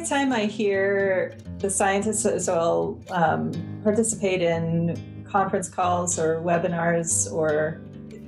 [0.00, 3.52] every time I hear the scientists will um,
[3.84, 7.82] participate in conference calls or webinars or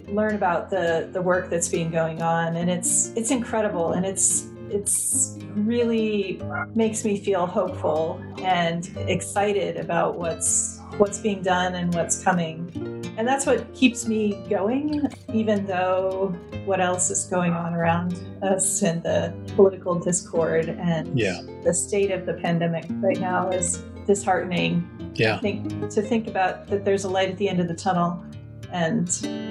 [0.06, 4.49] learn about the the work that's been going on, and it's it's incredible, and it's
[4.69, 6.42] it's really
[6.74, 13.01] makes me feel hopeful and excited about what's what's being done and what's coming.
[13.19, 16.34] And that's what keeps me going, even though
[16.65, 21.42] what else is going on around us and the political discord and Yeah.
[21.62, 24.88] the state of the pandemic right now is disheartening.
[25.14, 25.36] Yeah.
[25.36, 28.24] I think to think about that there's a light at the end of the tunnel
[28.72, 29.06] and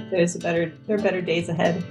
[0.09, 1.83] there's a better there are better days ahead.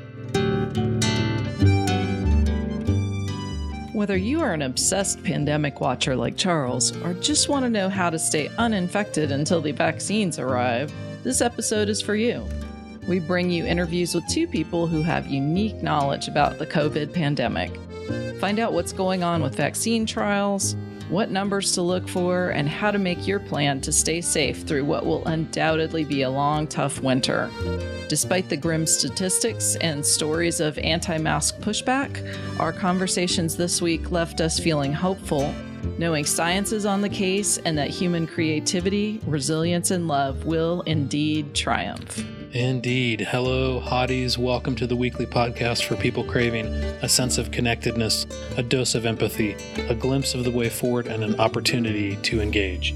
[3.94, 8.08] Whether you are an obsessed pandemic watcher like Charles or just want to know how
[8.10, 10.90] to stay uninfected until the vaccines arrive,
[11.22, 12.46] this episode is for you.
[13.06, 17.70] We bring you interviews with two people who have unique knowledge about the COVID pandemic.
[18.40, 20.76] Find out what's going on with vaccine trials,
[21.08, 24.84] what numbers to look for, and how to make your plan to stay safe through
[24.84, 27.50] what will undoubtedly be a long, tough winter.
[28.08, 32.24] Despite the grim statistics and stories of anti mask pushback,
[32.58, 35.54] our conversations this week left us feeling hopeful,
[35.98, 41.54] knowing science is on the case and that human creativity, resilience, and love will indeed
[41.54, 42.24] triumph.
[42.52, 43.20] Indeed.
[43.20, 44.36] Hello, hotties.
[44.36, 49.06] Welcome to the weekly podcast for people craving a sense of connectedness, a dose of
[49.06, 49.56] empathy,
[49.88, 52.94] a glimpse of the way forward, and an opportunity to engage.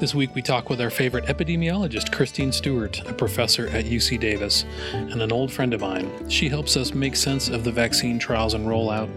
[0.00, 4.64] This week, we talk with our favorite epidemiologist, Christine Stewart, a professor at UC Davis
[4.92, 6.30] and an old friend of mine.
[6.30, 9.08] She helps us make sense of the vaccine trials and rollout.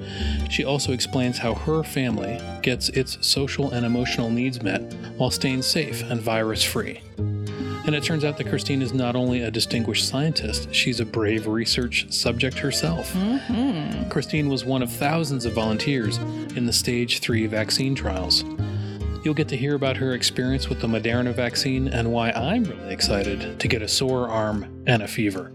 [0.50, 4.82] She also explains how her family gets its social and emotional needs met
[5.18, 7.00] while staying safe and virus free.
[7.18, 11.46] And it turns out that Christine is not only a distinguished scientist, she's a brave
[11.46, 13.14] research subject herself.
[13.14, 14.10] Mm-hmm.
[14.10, 16.18] Christine was one of thousands of volunteers
[16.56, 18.44] in the stage 3 vaccine trials.
[19.24, 22.92] You'll get to hear about her experience with the Moderna vaccine and why I'm really
[22.92, 25.54] excited to get a sore arm and a fever.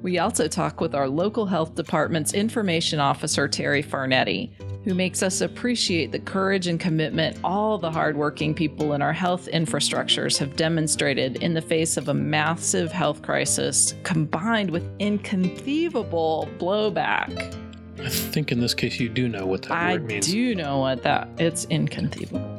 [0.00, 4.52] We also talk with our local health department's information officer, Terri Farneti,
[4.84, 9.48] who makes us appreciate the courage and commitment all the hardworking people in our health
[9.52, 17.56] infrastructures have demonstrated in the face of a massive health crisis combined with inconceivable blowback.
[17.98, 20.28] I think in this case you do know what that I word means.
[20.28, 22.53] I do know what that it's inconceivable.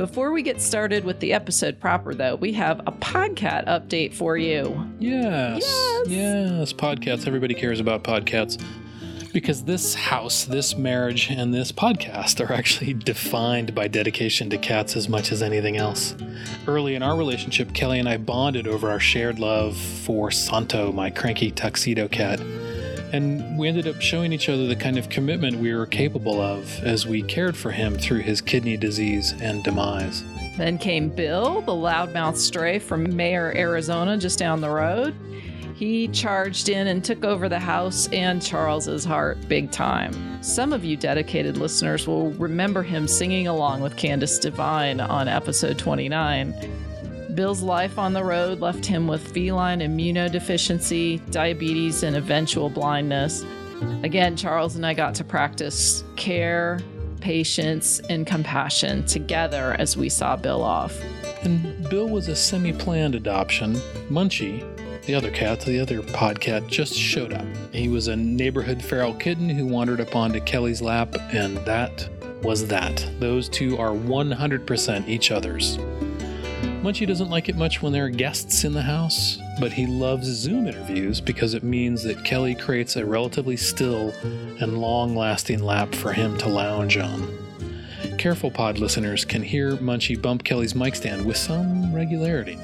[0.00, 4.38] Before we get started with the episode proper though, we have a podcast update for
[4.38, 4.90] you.
[4.98, 5.60] Yes.
[5.60, 6.08] Yes.
[6.08, 6.72] Yes.
[6.72, 7.26] Podcasts.
[7.26, 8.58] Everybody cares about podcasts.
[9.34, 14.96] Because this house, this marriage, and this podcast are actually defined by dedication to cats
[14.96, 16.14] as much as anything else.
[16.66, 21.10] Early in our relationship, Kelly and I bonded over our shared love for Santo, my
[21.10, 22.40] cranky tuxedo cat.
[23.12, 26.82] And we ended up showing each other the kind of commitment we were capable of
[26.84, 30.22] as we cared for him through his kidney disease and demise.
[30.56, 35.14] Then came Bill, the loudmouth stray from Mayer, Arizona, just down the road.
[35.74, 40.42] He charged in and took over the house and Charles's heart big time.
[40.42, 45.78] Some of you dedicated listeners will remember him singing along with Candace Devine on episode
[45.78, 46.54] 29.
[47.40, 53.46] Bill's life on the road left him with feline immunodeficiency, diabetes, and eventual blindness.
[54.02, 56.80] Again, Charles and I got to practice care,
[57.22, 60.94] patience, and compassion together as we saw Bill off.
[61.40, 63.76] And Bill was a semi planned adoption.
[64.10, 64.60] Munchie,
[65.06, 67.46] the other cat, the other podcat, just showed up.
[67.72, 72.06] He was a neighborhood feral kitten who wandered up onto Kelly's lap, and that
[72.42, 73.10] was that.
[73.18, 75.78] Those two are 100% each other's.
[76.82, 80.26] Munchie doesn't like it much when there are guests in the house, but he loves
[80.26, 85.94] Zoom interviews because it means that Kelly creates a relatively still and long lasting lap
[85.94, 87.36] for him to lounge on.
[88.16, 92.58] Careful pod listeners can hear Munchie bump Kelly's mic stand with some regularity.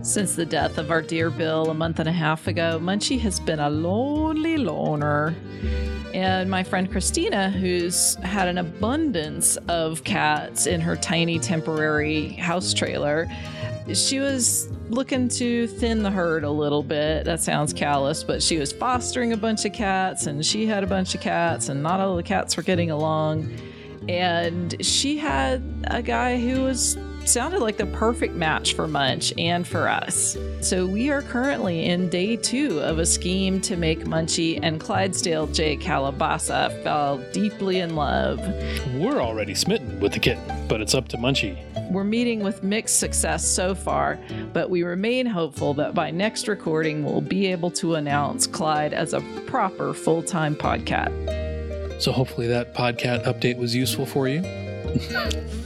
[0.00, 3.38] Since the death of our dear Bill a month and a half ago, Munchie has
[3.38, 5.34] been a lonely loner.
[6.14, 12.74] And my friend Christina, who's had an abundance of cats in her tiny temporary house
[12.74, 13.28] trailer,
[13.94, 17.24] she was looking to thin the herd a little bit.
[17.24, 20.86] That sounds callous, but she was fostering a bunch of cats, and she had a
[20.86, 23.52] bunch of cats, and not all the cats were getting along.
[24.08, 26.96] And she had a guy who was
[27.28, 30.36] sounded like the perfect match for Munch and for us.
[30.60, 35.46] So we are currently in day two of a scheme to make Munchie and Clydesdale
[35.48, 35.76] J.
[35.76, 38.38] Calabasa fall deeply in love.
[38.94, 41.58] We're already smitten with the kitten, but it's up to Munchie.
[41.90, 44.18] We're meeting with mixed success so far,
[44.52, 49.12] but we remain hopeful that by next recording we'll be able to announce Clyde as
[49.12, 51.10] a proper full time podcat.
[52.00, 54.42] So hopefully that podcat update was useful for you.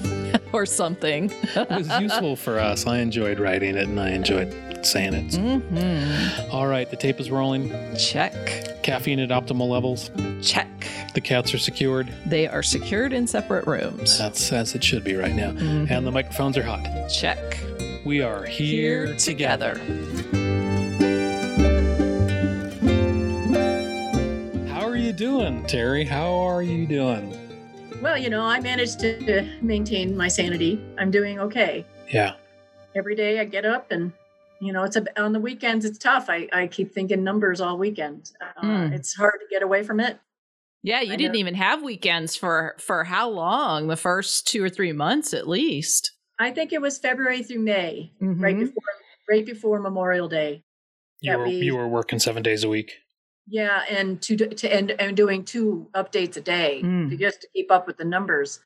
[0.56, 1.30] or something.
[1.54, 2.86] it was useful for us.
[2.86, 4.54] I enjoyed writing it and I enjoyed
[4.84, 5.34] saying it.
[5.34, 7.70] hmm All right, the tape is rolling.
[7.96, 8.82] Check.
[8.82, 10.10] Caffeine at optimal levels.
[10.42, 10.68] Check.
[11.14, 12.08] The cats are secured.
[12.24, 14.18] They are secured in separate rooms.
[14.18, 15.50] That's as it should be right now.
[15.52, 15.90] Mhm.
[15.90, 16.86] And the microphones are hot.
[17.08, 17.58] Check.
[18.04, 19.78] We are here, together.
[24.68, 26.06] How are you doing, Terri?
[26.06, 27.34] How are you doing?
[28.06, 30.80] Well, you know, I managed to maintain my sanity.
[30.96, 31.84] I'm doing okay.
[32.08, 32.34] Yeah.
[32.94, 34.12] Every day I get up and,
[34.60, 36.26] you know, it's a, on the weekends, it's tough.
[36.30, 38.30] I, I keep thinking numbers all weekend.
[38.40, 38.92] Uh, Mm.
[38.92, 40.20] It's hard to get away from it.
[40.84, 41.40] Yeah, you I didn't know.
[41.40, 43.88] even have weekends for for how long?
[43.88, 46.12] The first two or three months at least.
[46.38, 48.60] I think it was February through May, right Mhm.
[48.60, 48.82] before
[49.28, 50.62] right before Memorial Day.
[51.22, 52.92] You Yeah, were we- you were working seven days a week.
[53.48, 57.10] Yeah, and to to and, and doing two updates a day Mm.
[57.10, 58.60] to just to keep up with the numbers.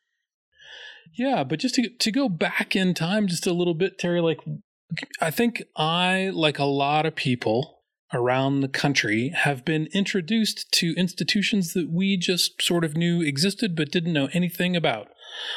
[1.13, 4.39] Yeah, but just to to go back in time just a little bit, Terri, like
[5.19, 7.80] I think I, like a lot of people
[8.13, 13.75] around the country, have been introduced to institutions that we just sort of knew existed
[13.75, 15.07] but didn't know anything about.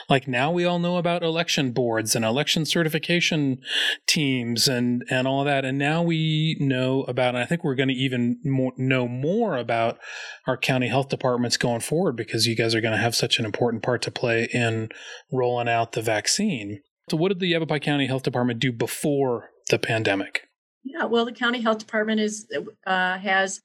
[0.08, 3.58] Like now we all know about election boards and election certification
[4.06, 7.34] teams and and all that, and now we know about.
[7.34, 9.98] And I think we're going to even more, know more about
[10.46, 13.44] our county health departments going forward because you guys are going to have such an
[13.44, 14.90] important part to play in
[15.32, 16.80] rolling out the vaccine.
[17.10, 20.42] So, what did the Yavapai County Health Department do before the pandemic?
[20.84, 22.46] Yeah, well, the county health department is
[22.86, 23.62] uh, has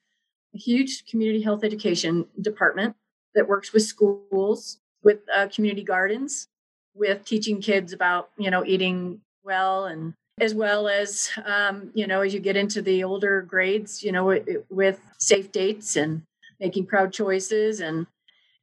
[0.56, 2.96] a huge community health education department
[3.36, 6.48] that works with schools, with uh, community gardens,
[6.96, 12.22] with teaching kids about you know eating well, and as well as um, you know
[12.22, 16.22] as you get into the older grades, you know it, with safe dates and
[16.60, 18.08] making proud choices, and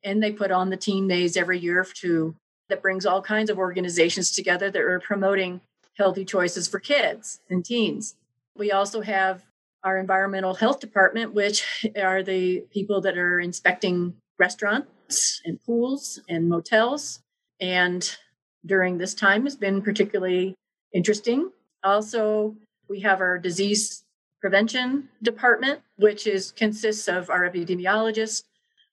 [0.03, 2.35] and they put on the team days every year to
[2.69, 5.61] that brings all kinds of organizations together that are promoting
[5.97, 8.15] healthy choices for kids and teens.
[8.57, 9.45] We also have
[9.85, 16.49] our environmental health department, which are the people that are inspecting restaurants and pools and
[16.49, 17.21] motels.
[17.61, 18.17] And
[18.65, 20.55] during this time has been particularly
[20.93, 21.51] interesting.
[21.85, 22.57] Also,
[22.89, 24.05] we have our disease
[24.41, 28.43] prevention department, which is consists of our epidemiologists.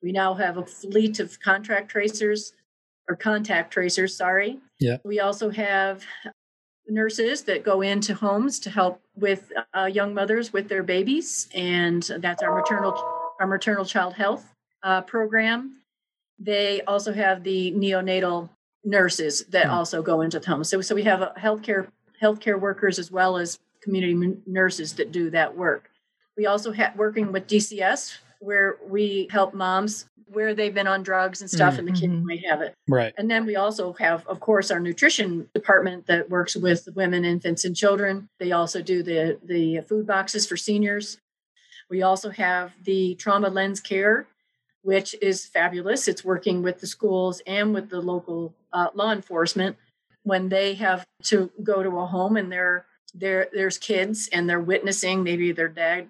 [0.02, 2.54] We now have a fleet of contract tracers
[3.10, 4.60] or contact tracers, sorry.
[4.80, 4.98] Yeah.
[5.04, 6.06] We also have
[6.88, 12.04] nurses that go into homes to help with uh, young mothers with their babies, and
[12.20, 12.94] that's our maternal
[13.40, 14.54] our maternal child health
[14.84, 15.78] uh, program.
[16.40, 18.50] They also have the neonatal
[18.84, 19.72] nurses that Hmm.
[19.72, 20.70] also go into the homes.
[20.70, 21.88] So, so we have uh, healthcare
[22.22, 25.90] healthcare workers as well as community nurses that do that work.
[26.38, 31.42] We also have working with DCS where we help moms where they've been on drugs
[31.42, 31.80] and stuff, Mm.
[31.80, 32.24] and the kid Mhm.
[32.24, 32.74] might have it.
[32.88, 33.14] Right.
[33.18, 37.64] And then we also have, of course, our nutrition department that works with women, infants,
[37.66, 38.30] and children.
[38.40, 41.20] They also do the, the food boxes for seniors.
[41.90, 44.26] We also have the trauma lens care,
[44.82, 46.08] which is fabulous.
[46.08, 49.78] It's working with the schools and with the local uh, law enforcement
[50.24, 54.60] when they have to go to a home and there there there's kids and they're
[54.60, 56.08] witnessing maybe their dad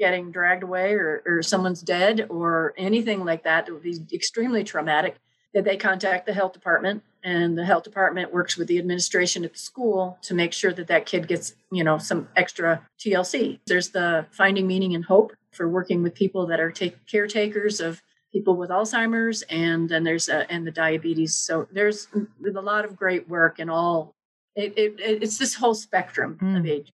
[0.00, 4.64] getting dragged away or, or someone's dead or anything like that it would be extremely
[4.64, 5.16] traumatic
[5.54, 7.02] that they contact the health department.
[7.22, 10.86] And the health department works with the administration at the school to make sure that
[10.86, 15.68] that kid gets you know some extra tlc there's the finding meaning and hope for
[15.68, 18.00] working with people that are take, caretakers of
[18.32, 19.42] people with alzheimer's.
[19.50, 21.36] And then there's uh, and the diabetes.
[21.36, 22.08] So there's
[22.46, 24.14] a lot of great work and all
[24.56, 26.68] it, it, it's this whole spectrum of Mm.
[26.70, 26.92] age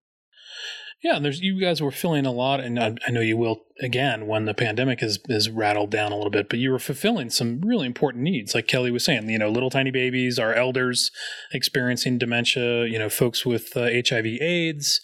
[1.03, 3.65] Yeah, and there's you guys were filling a lot, and I, I know you will
[3.81, 6.49] again when the pandemic is is rattled down a little bit.
[6.49, 9.29] But you were fulfilling some really important needs, like Kelly was saying.
[9.29, 11.11] You know, little tiny babies, our elders
[11.53, 12.87] experiencing dementia.
[12.87, 15.00] You know, folks with uh, HIV/AIDS.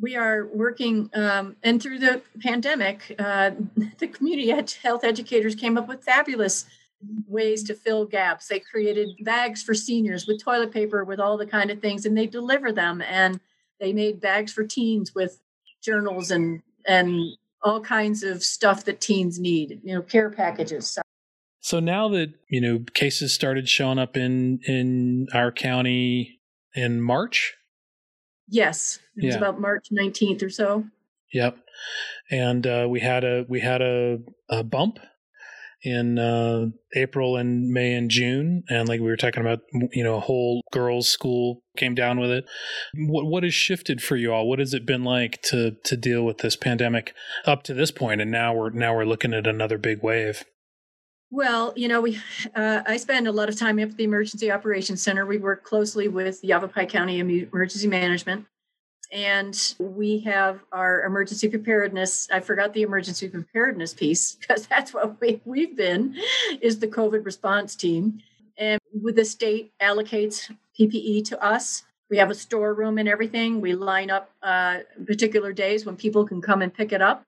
[0.00, 3.50] we are working um, and through the pandemic uh,
[3.98, 4.50] the community
[4.82, 6.64] health educators came up with fabulous
[7.28, 11.46] ways to fill gaps they created bags for seniors with toilet paper with all the
[11.46, 13.40] kind of things and they deliver them and
[13.80, 15.40] they made bags for teens with
[15.82, 17.20] journals and and
[17.62, 21.02] all kinds of stuff that teens need you know care packages So
[21.60, 26.40] So now that you know cases started showing up in in our county
[26.74, 27.54] in March.
[28.48, 29.38] yes it was Yeah.
[29.38, 30.84] about march 19th or so
[31.32, 31.56] Yep.
[32.30, 35.00] And uh, we had a we had a, a bump
[35.84, 39.60] in uh, April and May and June, and like we were talking about,
[39.92, 42.44] you know, a whole girls' school came down with it.
[42.94, 44.48] What what has shifted for you all?
[44.48, 47.14] What has it been like to to deal with this pandemic
[47.44, 48.20] up to this point?
[48.22, 50.44] And now we're now we're looking at another big wave.
[51.30, 52.18] Well, you know, we
[52.54, 55.26] uh, I spend a lot of time at the Emergency Operations Center.
[55.26, 58.46] We work closely with Yavapai County Emergency Management,
[59.14, 62.28] and we have our emergency preparedness.
[62.32, 66.16] I forgot the emergency preparedness piece because that's what we, we've been
[66.60, 68.20] is the COVID response team.
[68.58, 73.60] And with the state allocates PPE to us, we have a storeroom and everything.
[73.60, 77.24] We line up uh, particular days when people can come and pick it up.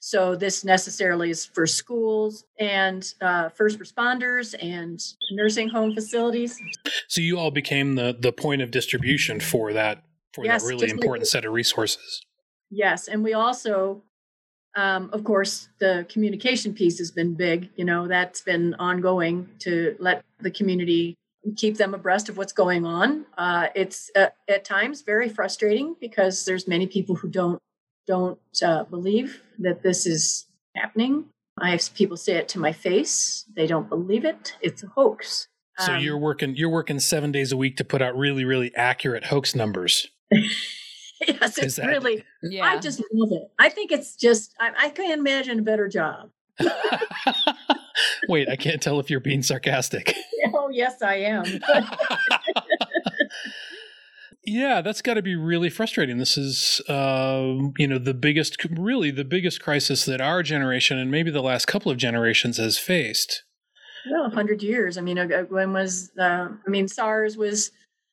[0.00, 5.00] So this necessarily is for schools and uh, first responders and
[5.32, 6.60] nursing home facilities.
[7.08, 10.90] So you all became the the point of distribution for that for yes, that really
[10.90, 12.24] important like, set of resources.
[12.70, 14.02] Yes, and we also,
[14.76, 17.70] um, of course, the communication piece has been big.
[17.76, 21.16] You know, that's been ongoing to let the community
[21.56, 23.24] keep them abreast of what's going on.
[23.36, 27.58] Uh, it's uh, at times very frustrating because there's many people who don't
[28.06, 31.26] don't uh, believe that this is happening.
[31.60, 33.44] I have people say it to my face.
[33.54, 34.54] They don't believe it.
[34.60, 35.48] It's a hoax.
[35.78, 38.74] So um, you're working you're working seven days a week to put out really really
[38.74, 40.08] accurate hoax numbers.
[41.26, 42.24] yes, it's that, really.
[42.42, 42.64] Yeah.
[42.64, 43.50] I just love it.
[43.58, 44.54] I think it's just.
[44.60, 46.30] I, I can't imagine a better job.
[48.28, 50.14] Wait, I can't tell if you're being sarcastic.
[50.54, 51.44] oh yes, I am.
[54.44, 56.16] Yeah, that's got to be really frustrating.
[56.16, 61.10] This is, uh, you know, the biggest, really the biggest crisis that our generation and
[61.10, 63.44] maybe the last couple of generations has faced.
[64.10, 64.96] Well, hundred years.
[64.96, 66.10] I mean, uh, when was?
[66.18, 67.72] Uh, I mean, SARS was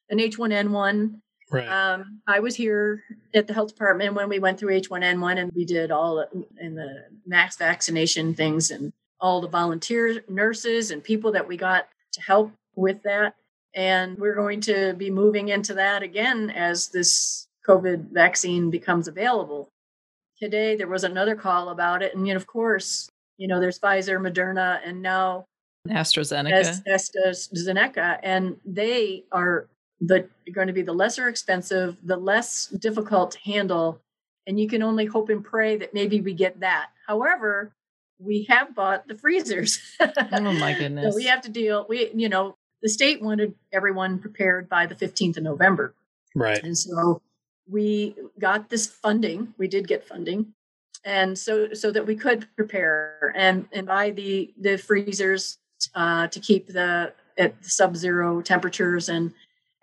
[0.10, 1.22] an H1N1.
[1.52, 1.68] Right.
[1.68, 5.64] Um, I was here at the health department when we went through H1N1, and we
[5.64, 6.26] did all
[6.60, 11.88] in the mass vaccination things, and all the volunteer nurses and people that we got
[12.14, 13.36] to help with that.
[13.74, 19.70] And we're going to be moving into that again as this COVID vaccine becomes available.
[20.40, 22.16] Today, there was another call about it.
[22.16, 25.46] And, you know, of course, you know, there's Pfizer, Moderna, and now
[25.88, 26.84] AstraZeneca.
[26.88, 28.20] AstraZeneca.
[28.24, 29.68] And they are
[30.08, 34.02] the going to be the lesser expensive, the less difficult to handle.
[34.48, 36.90] And you can only hope and pray that maybe we get that.
[37.08, 37.74] However,
[38.20, 39.80] we have bought the freezers.
[40.00, 41.14] oh my goodness.
[41.14, 44.96] So we have to deal we you know the state wanted everyone prepared by the
[44.96, 45.96] 15th of November.
[46.36, 46.62] Right.
[46.64, 47.22] And so
[47.68, 49.54] we got this funding.
[49.58, 50.54] We did get funding.
[51.04, 55.58] And so so that we could prepare and and buy the the freezers
[55.94, 59.34] uh, to keep the at sub-zero temperatures and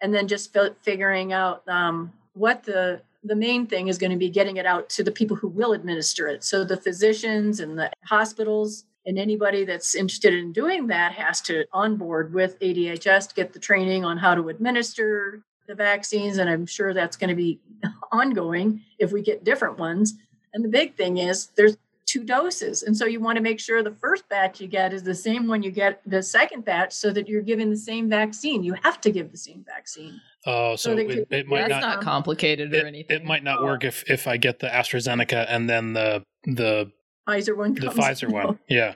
[0.03, 4.29] and then just figuring out um, what the the main thing is going to be
[4.29, 6.43] getting it out to the people who will administer it.
[6.43, 11.65] So the physicians and the hospitals and anybody that's interested in doing that has to
[11.73, 16.39] onboard with ADHS to get the training on how to administer the vaccines.
[16.39, 17.61] And I'm sure that's going to be
[18.13, 20.15] ongoing if we get different ones.
[20.53, 21.77] And the big thing is there's
[22.13, 22.83] two doses.
[22.83, 25.49] And so you want to make sure the first batch you get is the same
[25.49, 28.63] one you get the second batch so that you're giving the same vaccine.
[28.63, 30.21] You have to give the same vaccine.
[30.45, 33.17] Oh, so, so it, it, might not, not complicated or it, anything.
[33.17, 36.91] It might not work if if I get the AstraZeneca and then the the
[37.27, 37.75] Pfizer one.
[37.75, 38.33] The Pfizer out.
[38.33, 38.95] one, yeah.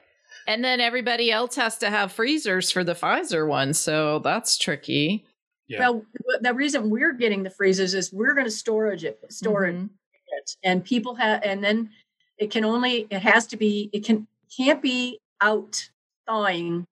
[0.49, 5.25] And then everybody else has to have freezers for the Pfizer one, so that's tricky.
[5.69, 5.81] Yeah.
[5.81, 6.03] Well,
[6.41, 9.87] the reason we're getting the freezers is we're going to storage it, store mm-hmm.
[9.87, 11.91] it, and people have, and then
[12.39, 15.91] it can only, it has to be, it can can't be out
[16.27, 16.87] thawing,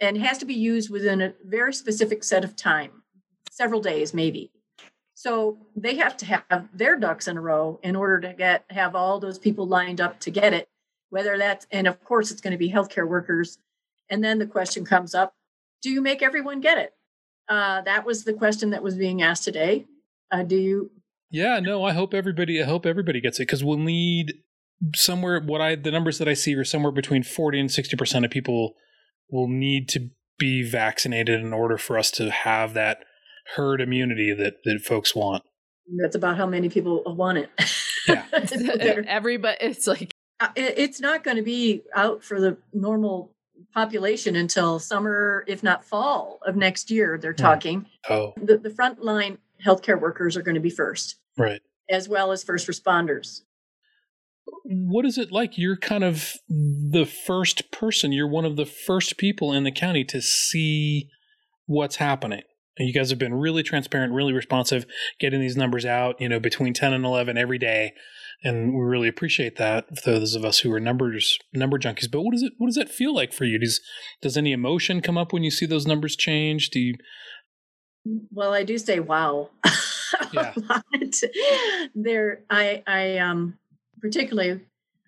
[0.00, 3.02] and has to be used within a very specific set of time,
[3.50, 4.50] several days maybe.
[5.14, 8.96] So they have to have their ducks in a row in order to get have
[8.96, 10.68] all those people lined up to get it.
[11.10, 13.58] Whether that's and of course it's going to be healthcare workers.
[14.10, 15.34] And then the question comes up:
[15.80, 16.94] Do you make everyone get it?
[17.48, 19.86] Uh, that was the question that was being asked today.
[20.30, 20.90] Uh, do you?
[21.30, 21.84] Yeah, no.
[21.84, 22.60] I hope everybody.
[22.60, 24.34] I hope everybody gets it because we'll need
[24.94, 25.40] somewhere.
[25.40, 28.30] What I the numbers that I see are somewhere between forty and sixty percent of
[28.30, 28.74] people
[29.30, 32.98] will need to be vaccinated in order for us to have that
[33.56, 35.44] herd immunity that that folks want.
[36.00, 37.50] That's about how many people want it.
[38.08, 38.24] Yeah,
[39.06, 39.56] everybody.
[39.60, 43.32] It's like uh, it's not going to be out for the normal
[43.74, 47.18] population until summer, if not fall of next year.
[47.18, 47.86] They're talking.
[48.08, 51.60] Oh, the, the frontline healthcare workers are going to be first, right,
[51.90, 53.42] as well as first responders.
[54.64, 55.58] What is it like?
[55.58, 58.12] You're kind of the first person.
[58.12, 61.08] You're one of the first people in the county to see
[61.66, 62.42] what's happening.
[62.78, 64.86] You guys have been really transparent, really responsive,
[65.20, 67.92] getting these numbers out, you know, between 10 and 11 every day.
[68.44, 72.10] And we really appreciate that for those of us who are numbers number junkies.
[72.10, 73.58] But what does it what does that feel like for you?
[73.58, 73.80] Does
[74.20, 76.70] does any emotion come up when you see those numbers change?
[76.70, 76.94] Do you
[78.32, 79.50] Well, I do say wow.
[80.32, 80.54] Yeah.
[81.94, 83.58] there I I um
[84.02, 84.60] particularly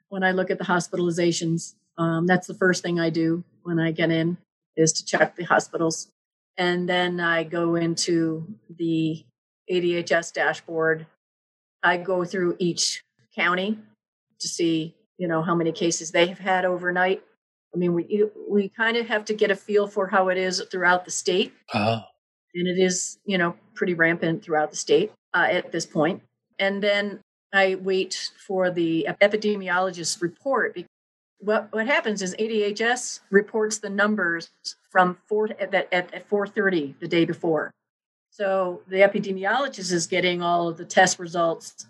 [0.09, 3.93] when I look at the hospitalizations Um, that's the first thing I do when I
[3.93, 4.37] get in
[4.77, 6.09] is to check the hospitals.
[6.57, 9.25] And then I go into the
[9.71, 11.07] ADHS dashboard.
[11.85, 13.05] I go through each
[13.37, 13.79] county
[14.41, 17.23] to see, you know, how many cases they have had overnight.
[17.73, 20.61] I mean, we we kind of have to get a feel for how it is
[20.71, 22.03] throughout the state, Oh,
[22.55, 26.23] and it is, you know, pretty rampant throughout the state uh, at this point.
[26.59, 27.21] And then
[27.55, 30.77] I wait for the epidemiologist's report.
[31.39, 34.51] What what happens is ADHS reports the numbers
[34.91, 37.71] from four at at, at four thirty the day before.
[38.31, 41.87] So the epidemiologist is getting all of the test results,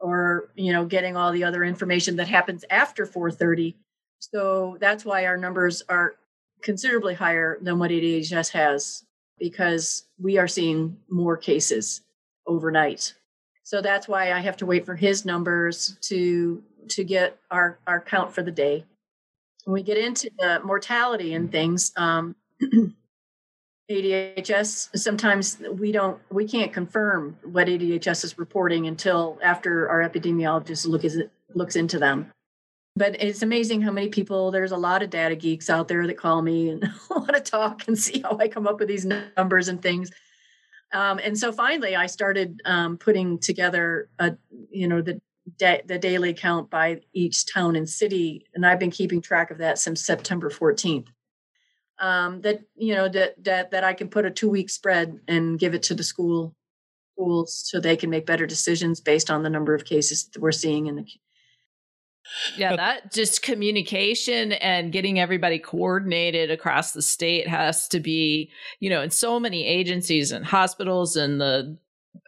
[0.00, 3.76] or you know, getting all the other information that happens after four thirty.
[4.18, 6.14] So that's why our numbers are
[6.62, 9.04] considerably higher than what ADHS has
[9.38, 12.00] because we are seeing more cases
[12.46, 13.14] overnight.
[13.62, 18.00] So that's why I have to wait for his numbers to to get our our
[18.00, 18.84] count for the day.
[19.64, 22.34] When we get into the mortality and things, um,
[23.90, 30.86] ADHS sometimes we don't we can't confirm what ADHS is reporting until after our epidemiologist
[30.86, 31.22] look is,
[31.54, 32.30] looks into them.
[32.94, 36.16] But it's amazing how many people there's a lot of data geeks out there that
[36.16, 39.68] call me and want to talk and see how I come up with these numbers
[39.68, 40.10] and things.
[40.92, 44.36] Um, and so finally, I started um, putting together a
[44.70, 45.20] you know the
[45.58, 49.58] da- the daily count by each town and city, and I've been keeping track of
[49.58, 51.08] that since September 14th
[52.02, 55.58] um, that you know that that that I can put a two week spread and
[55.58, 56.54] give it to the school
[57.14, 60.52] schools so they can make better decisions based on the number of cases that we're
[60.52, 61.06] seeing in the
[62.56, 68.50] yeah that just communication and getting everybody coordinated across the state has to be
[68.80, 71.76] you know in so many agencies and hospitals and the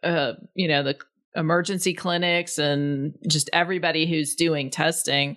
[0.03, 0.99] uh you know the
[1.37, 5.37] emergency clinics and just everybody who's doing testing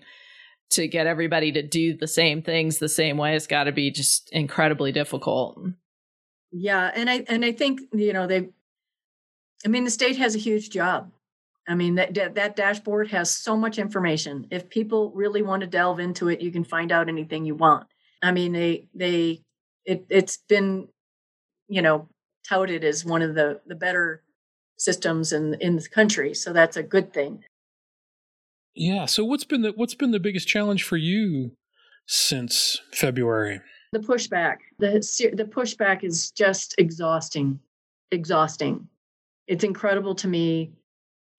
[0.70, 3.92] to get everybody to do the same things the same way has got to be
[3.92, 5.60] just incredibly difficult.
[6.52, 8.50] Yeah, and I and I think you know they
[9.66, 11.12] I mean the state has a huge job.
[11.68, 14.48] I mean that that dashboard has so much information.
[14.52, 17.88] If people really want to delve into it, you can find out anything you want.
[18.22, 19.42] I mean they they
[19.86, 20.88] it it's been
[21.68, 22.08] you know
[22.48, 24.24] touted as one of the the better
[24.78, 27.44] systems in in the country, so that's a good thing.
[28.74, 29.06] Yeah.
[29.06, 31.52] So what's been the what's been the biggest challenge for you
[32.06, 33.60] since February?
[33.92, 34.58] The pushback.
[34.80, 35.00] The
[35.36, 37.60] the pushback is just exhausting.
[38.12, 38.88] Exhausting.
[39.48, 40.72] It's incredible to me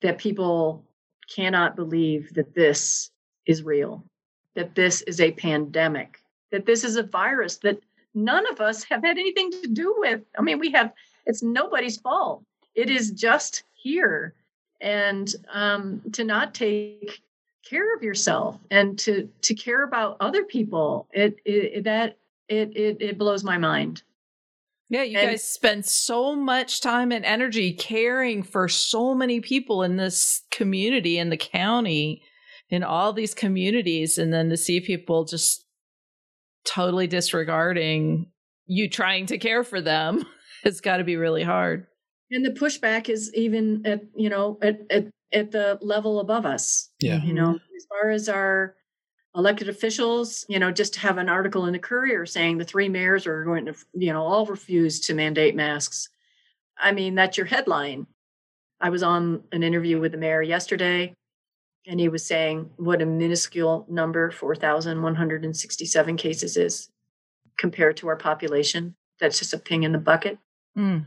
[0.03, 0.85] that people
[1.35, 3.11] cannot believe that this
[3.47, 4.05] is real.
[4.55, 6.19] That this is a pandemic.
[6.51, 7.81] That this is a virus that
[8.15, 10.23] none of us have had anything to do with.
[10.39, 10.93] I mean, we have
[11.27, 12.43] it's nobody's fault.
[12.75, 14.35] It is just here
[14.81, 17.21] and um, to not take
[17.69, 22.17] care of yourself and to to care about other people it, it that
[22.49, 24.03] it, it it blows my mind
[24.89, 29.83] yeah you and, guys spend so much time and energy caring for so many people
[29.83, 32.23] in this community in the county
[32.71, 35.65] in all these communities and then to see people just
[36.65, 38.27] totally disregarding
[38.67, 40.25] you trying to care for them
[40.65, 41.87] has got to be really hard
[42.31, 46.91] and the pushback is even at you know at, at at the level above us.
[47.01, 47.23] Yeah.
[47.23, 48.75] You know, as far as our
[49.39, 52.89] elected officials, you know, just to have an article in the Courier saying the three
[52.89, 56.09] mayors are going to, you know, all refuse to mandate masks.
[56.77, 58.09] I mean, that's your headline.
[58.81, 61.15] I was on an interview with the mayor yesterday,
[61.87, 66.91] and he was saying what a minuscule number 4,167 cases is
[67.57, 68.97] compared to our population.
[69.21, 70.39] That's just a ping in the bucket.
[70.77, 71.07] Mm.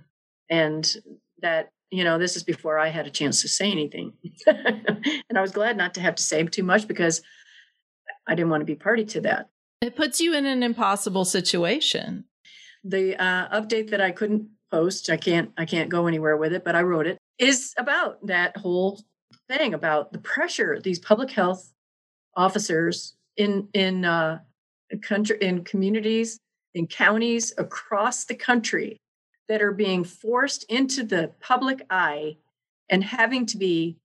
[0.49, 0.95] And
[1.41, 4.13] that you know, this is before I had a chance to say anything.
[4.47, 7.21] and I was glad not to have to say too much because
[8.27, 9.49] I didn't want to be party to that.
[9.81, 12.25] It puts you in an impossible situation.
[12.83, 16.63] The uh, update that I couldn't post, I can't I can't go anywhere with it,
[16.63, 19.01] but I wrote it, is about that whole
[19.47, 21.73] thing about the pressure these public health
[22.35, 24.39] officers in in uh,
[25.01, 26.39] country in communities
[26.73, 28.97] in counties across the country
[29.49, 32.37] that are being forced into the public eye
[32.89, 33.97] and having to be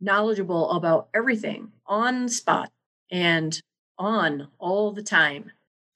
[0.00, 2.70] knowledgeable about everything on spot
[3.14, 3.62] and
[3.98, 5.50] on all the time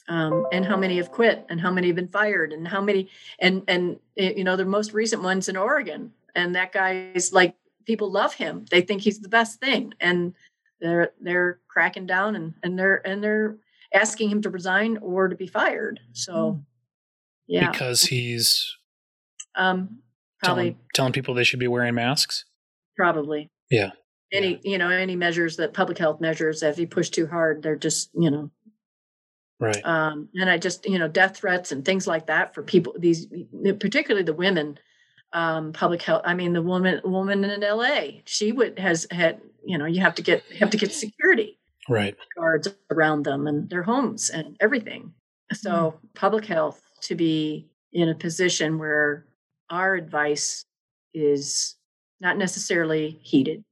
[0.08, 3.08] um, and how many have quit and how many have been fired and how many
[3.40, 7.54] and and eh, you know the most recent ones in oregon and that guy's like
[7.84, 10.32] people love him they think he's the best thing and
[10.80, 13.56] they're they're cracking down and and they're and they're
[13.92, 16.60] asking him to resign or to be fired so hmm.
[17.48, 18.78] yeah because he's
[19.58, 19.98] um,
[20.42, 22.44] probably telling, telling people they should be wearing masks.
[22.96, 23.50] Probably.
[23.70, 23.90] Yeah.
[24.30, 27.76] Any you know any measures that public health measures if you push too hard they're
[27.76, 28.50] just you know
[29.60, 29.84] Right.
[29.84, 33.26] Um, and I just, you know, death threats and things like that for people, these,
[33.78, 34.78] particularly the women,
[35.32, 36.22] um, public health.
[36.24, 40.14] I mean, the woman, woman in LA, she would, has had, you know, you have
[40.16, 42.16] to get, have to get security Right.
[42.36, 45.14] guards around them and their homes and everything.
[45.52, 46.08] So Hmm.
[46.14, 49.26] public health to be in a position where
[49.70, 50.64] our advice
[51.14, 51.76] is
[52.20, 53.64] not necessarily heeded.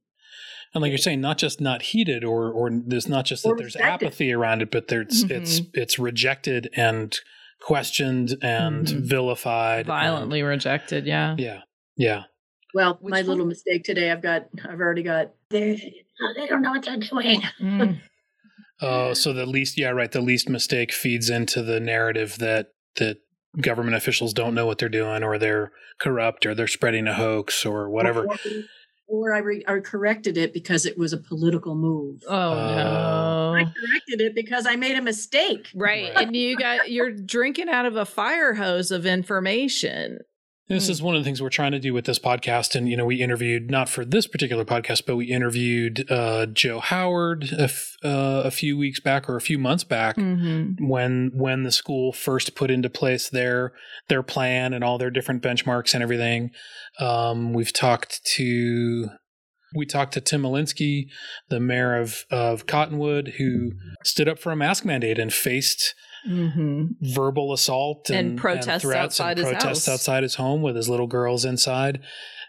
[0.73, 3.75] And like you're saying, not just not heated, or or there's not just that there's
[3.75, 4.05] rejected.
[4.07, 5.69] apathy around it, but there's it's Mhm.
[5.73, 7.17] it's rejected and
[7.61, 9.01] questioned and Mhm.
[9.01, 11.05] vilified, and- Violently rejected.
[11.07, 11.35] Yeah.
[11.37, 11.61] yeah,
[11.95, 12.23] yeah.
[12.73, 16.03] Well, Which my little mistake today, I've got, I've already got, they,
[16.35, 17.41] they don't know what they're doing.
[17.61, 17.99] Mm.
[18.79, 20.11] Oh, so the least, yeah, right.
[20.11, 23.17] The least mistake feeds into the narrative that that
[23.59, 27.65] government officials don't know what they're doing, or they're corrupt, or they're spreading a hoax,
[27.65, 28.27] or whatever.
[29.09, 32.23] Or, I, re, I corrected it because it was a political move.
[32.27, 33.53] Oh no.
[33.55, 35.69] I corrected it because I made a mistake.
[35.73, 36.13] Right.
[36.13, 36.25] Right.
[36.25, 40.19] And you got you're drinking out of a fire hose of information.
[40.69, 40.91] This Hmm.
[40.91, 42.75] is one of the things we're trying to do with this podcast.
[42.75, 46.79] And, you know, we interviewed, not for this particular podcast, but we interviewed uh, Joe
[46.81, 50.85] Howard a, f- uh, a few weeks back or a few months back Mm-hmm.
[50.87, 53.71] when when the school first put into place their
[54.09, 56.51] their plan and all their different benchmarks and everything.
[56.99, 59.09] Um, we've talked to
[59.75, 61.07] we talked to Tim Elinski,
[61.49, 63.71] the mayor of, of Cottonwood, who
[64.03, 65.93] stood up for a mask mandate and faced
[66.27, 66.85] Mm-hmm.
[67.13, 69.93] verbal assault and, And protests threats outside and his protests house.
[69.93, 72.01] outside his home with his little girls inside.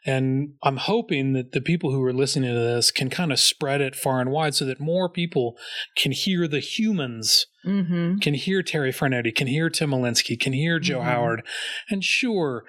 [0.07, 3.81] And I'm hoping that the people who are listening to this can kind of spread
[3.81, 5.57] it far and wide so that more people
[5.97, 8.19] can hear the humans, Mm-hmm.
[8.19, 11.05] can hear Terri Farneti, can hear Tim Elinski, can hear Joe Mhm.
[11.05, 11.43] Howard.
[11.91, 12.65] And sure,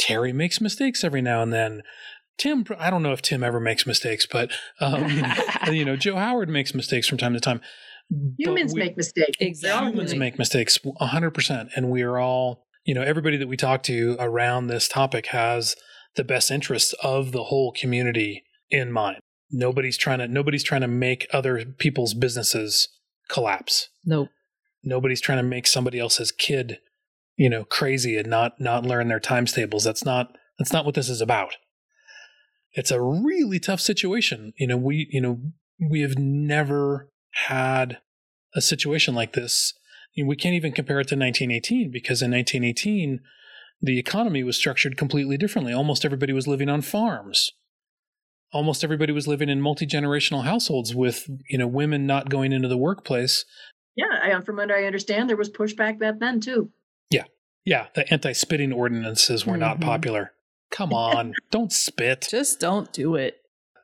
[0.00, 1.82] Terri makes mistakes every now and then.
[2.38, 5.04] Tim, I don't know if Tim ever makes mistakes, but um,
[5.72, 7.60] you know, Joe Howard makes mistakes from time to time.
[8.10, 9.36] But Humans we- make mistakes.
[9.40, 9.90] Exactly.
[9.92, 14.16] humans make mistakes 100% and we are all you know everybody that we talk to
[14.18, 15.74] around this topic has
[16.16, 19.18] the best interests of the whole community in mind
[19.50, 22.88] nobody's trying to nobody's trying to make other people's businesses
[23.28, 24.28] collapse Nope.
[24.82, 26.78] nobody's trying to make somebody else's kid
[27.36, 30.94] you know crazy and not not learn their times tables that's not that's not what
[30.94, 31.56] this is about
[32.72, 35.40] it's a really tough situation you know we you know
[35.90, 37.98] we have never had
[38.54, 39.74] a situation like this
[40.16, 43.20] we can't even compare it to 1918 because in 1918
[43.80, 47.52] the economy was structured completely differently almost everybody was living on farms
[48.52, 52.76] almost everybody was living in multi-generational households with you know women not going into the
[52.78, 53.44] workplace
[53.94, 56.70] Yeah, I, from what I understand, there was pushback back then too.
[57.10, 57.24] Yeah,
[57.64, 57.88] yeah.
[57.94, 59.82] the anti-spitting ordinances were not Mhm.
[59.82, 60.32] popular.
[60.70, 62.28] Come on, don't spit.
[62.30, 63.38] Just don't do it.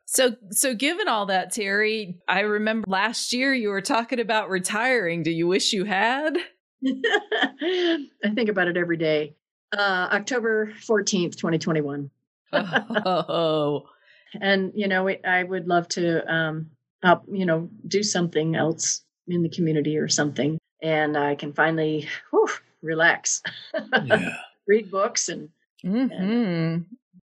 [0.05, 5.23] So so given all that, Terri, I remember last year you were talking about retiring.
[5.23, 6.37] Do you wish you had?
[6.85, 7.97] I
[8.33, 9.35] think about it every day.
[9.75, 12.09] Uh, October 14th, 2021.
[12.53, 13.85] Oh.
[14.41, 16.69] And, you know, I would love to, um,
[17.03, 20.57] uh, you know, do something else in the community or something.
[20.81, 22.47] And I can finally whew,
[22.81, 23.41] relax,
[24.03, 24.37] Yeah.
[24.67, 25.49] read books and
[25.81, 26.77] hmm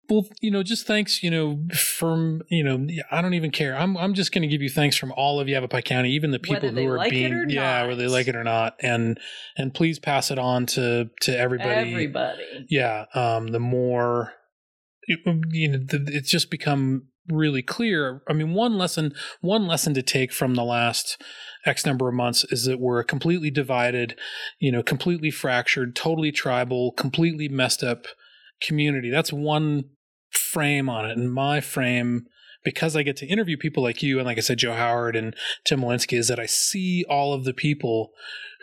[0.09, 3.75] Well, you know, just thanks, you know, from, you know, I don't even care.
[3.75, 6.39] I'm I'm just going to give you thanks from all of Yavapai County, even the
[6.39, 8.75] people Whether who are like it being yeah, whether they like it or not.
[8.79, 9.19] And
[9.57, 11.91] and please pass it on to to everybody.
[11.91, 12.65] Everybody.
[12.69, 14.33] yeah um the more
[15.07, 20.01] you know the, it's just become really clear i mean one lesson one lesson to
[20.01, 21.21] take from the last
[21.65, 24.17] x number of months is that we're a completely divided
[24.59, 28.05] you know completely fractured totally tribal completely messed up
[28.61, 29.83] community that's one
[30.29, 32.25] frame on it and my frame
[32.63, 35.35] because i get to interview people like you and like i said joe howard and
[35.63, 38.11] tim Elinski, is that i see all of the people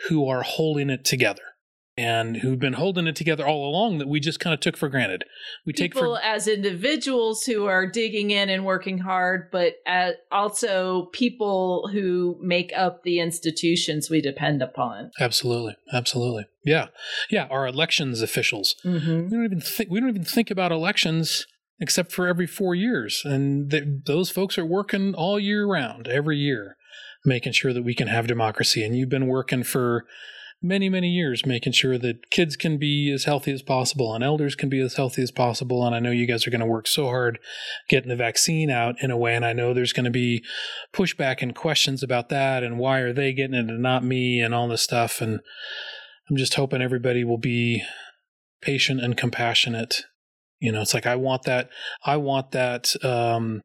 [0.09, 1.55] who are holding it together
[1.97, 4.89] and who've been holding it together all along that we just kind of took for
[4.89, 5.23] granted.
[5.65, 10.15] We take People for as individuals who are digging in and working hard, but as
[10.31, 15.11] also people who make up the institutions we depend upon.
[15.19, 16.87] absolutely, absolutely, yeah,
[17.29, 17.47] yeah.
[17.49, 18.75] Our elections officials.
[18.83, 19.23] Mm-hmm.
[19.23, 21.47] We don't even think we don't even think about elections
[21.79, 26.37] except for every four years, and th- those folks are working all year round, every
[26.37, 26.77] year,
[27.25, 28.83] making sure that we can have democracy.
[28.83, 30.05] And you've been working for
[30.61, 34.55] many many years making sure that kids can be as healthy as possible and elders
[34.55, 35.85] can be as healthy as possible.
[35.85, 37.39] And i know you guys are going to work so hard
[37.89, 40.43] getting the vaccine out in a way and i know there's going to be
[40.93, 44.55] pushback and questions about that and why are they getting it and not me and
[44.55, 45.21] all this stuff.
[45.21, 45.39] And
[46.29, 47.83] i'm just hoping everybody will be
[48.61, 50.03] patient and compassionate
[50.59, 51.69] you know it's like i want that
[52.05, 53.61] i want that um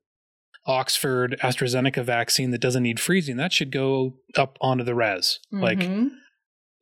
[0.67, 5.41] Oxford AstraZeneca vaccine that doesn't need freezing, that should go up onto the res.
[5.51, 6.11] Like Mhm.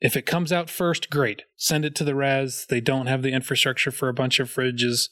[0.00, 1.42] If it comes out first, great.
[1.56, 2.66] Send it to the res.
[2.68, 5.08] They don't have the infrastructure for a bunch of fridges.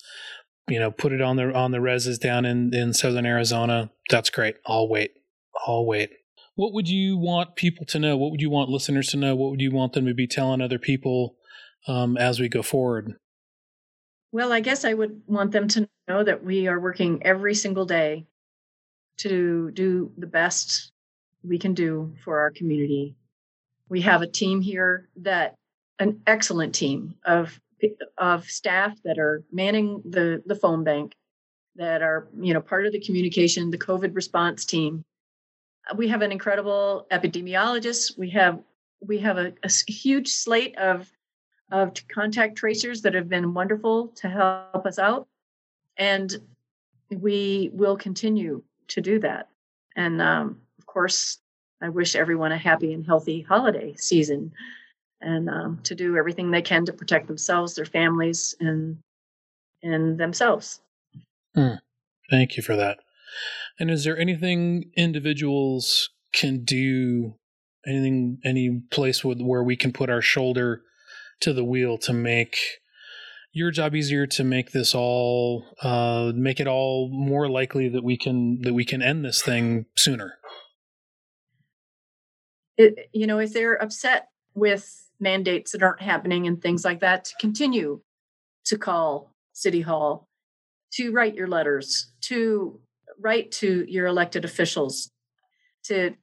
[0.69, 3.91] You know, put it on the on the reses down in in southern Arizona.
[4.11, 4.57] That's great.
[4.67, 5.13] I'll wait.
[5.67, 6.11] I'll wait.
[6.57, 8.17] What would you want people to know?
[8.17, 9.37] What would you want listeners to know?
[9.37, 11.37] What would you want them to be telling other people
[11.87, 13.15] um, as we go forward?
[14.37, 17.87] Well, I guess I would want them to know that we are working every single
[17.87, 18.27] day
[19.21, 20.93] to do the best
[21.43, 23.17] we can do for our community.
[23.89, 25.55] We have a team here that
[25.99, 27.59] an excellent team of
[28.19, 31.15] of staff that are manning the the phone bank
[31.77, 35.03] that are you know part of the communication the covid response team
[35.95, 38.61] we have an incredible epidemiologist we have
[39.01, 41.11] we have a, a huge slate of
[41.71, 45.27] of contact tracers that have been wonderful to help us out.
[45.97, 46.35] And
[47.11, 49.49] we will continue to do that.
[49.97, 51.39] And um, of course
[51.83, 54.53] i wish everyone a happy and healthy holiday season
[55.21, 58.99] and um, to do everything they can to protect themselves their families and
[59.83, 60.81] and themselves.
[61.55, 61.75] Hmm.
[62.31, 62.99] thank you for that.
[63.79, 67.35] And is there anything individuals can do
[67.87, 70.83] anything any place with, where we can put our shoulder
[71.41, 72.57] to the wheel to make
[73.53, 78.17] your job easier to make this all uh, make it all more likely that we
[78.17, 80.35] can that we can end this thing sooner.
[82.77, 87.25] It, you know if they're upset with mandates that aren't happening and things like that
[87.25, 88.01] to continue
[88.67, 90.29] to call city hall
[90.93, 92.79] to write your letters to
[93.19, 95.11] write to your elected officials
[95.85, 96.15] to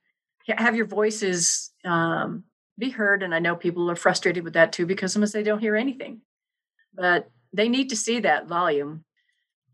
[0.48, 2.44] have your voices um,
[2.78, 3.24] be heard.
[3.24, 6.22] And I know people are frustrated with that too because sometimes they don't hear anything,
[6.94, 9.04] but they need to see that volume.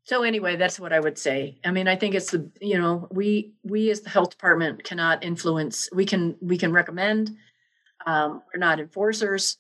[0.03, 1.59] So anyway, that's what I would say.
[1.63, 5.23] I mean, I think it's the you know we we as the health department cannot
[5.23, 5.89] influence.
[5.93, 7.31] We can we can recommend.
[8.05, 9.57] Um, we're not enforcers,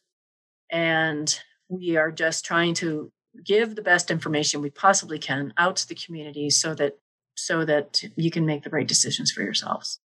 [0.71, 3.11] and we are just trying to
[3.45, 6.97] give the best information we possibly can out to the community so that
[7.35, 9.99] so that you can make the right decisions for yourselves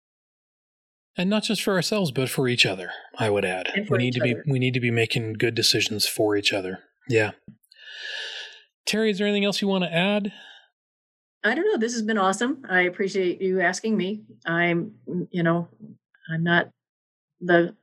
[1.16, 3.86] and not just for ourselves but for each other i would add.
[3.88, 6.80] We need to be we need to be making good decisions for each other.
[7.08, 7.32] Yeah.
[8.88, 10.32] Terri is there anything else you want to add?
[11.42, 11.78] I don't know.
[11.78, 12.64] This has been awesome.
[12.68, 14.24] I appreciate you asking me.
[14.46, 14.94] I'm
[15.30, 15.68] you know
[16.30, 16.70] i'm not
[17.40, 17.74] the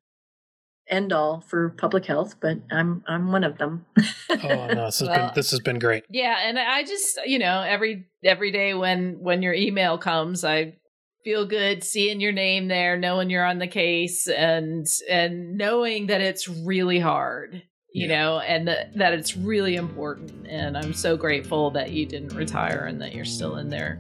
[0.88, 3.86] end all for public health, but I'm I'm one of them.
[3.98, 6.04] oh no, this has well, been this has been great.
[6.10, 10.76] Yeah, and I just you know every every day when when your email comes, I
[11.24, 16.22] feel good seeing your name there, knowing you're on the case, and and knowing that
[16.22, 17.64] it's really hard.
[17.94, 18.22] You yeah.
[18.24, 20.48] know, and that, that it's really important.
[20.48, 23.98] And I'm so grateful that you didn't retire and that you're still in there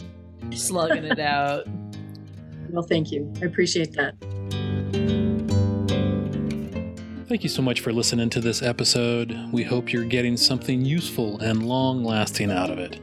[0.52, 1.68] slugging it out.
[2.70, 3.32] Well, thank you.
[3.42, 4.16] I appreciate that.
[7.28, 9.38] Thank you so much for listening to this episode.
[9.52, 13.00] We hope you're getting something useful and long lasting out of it.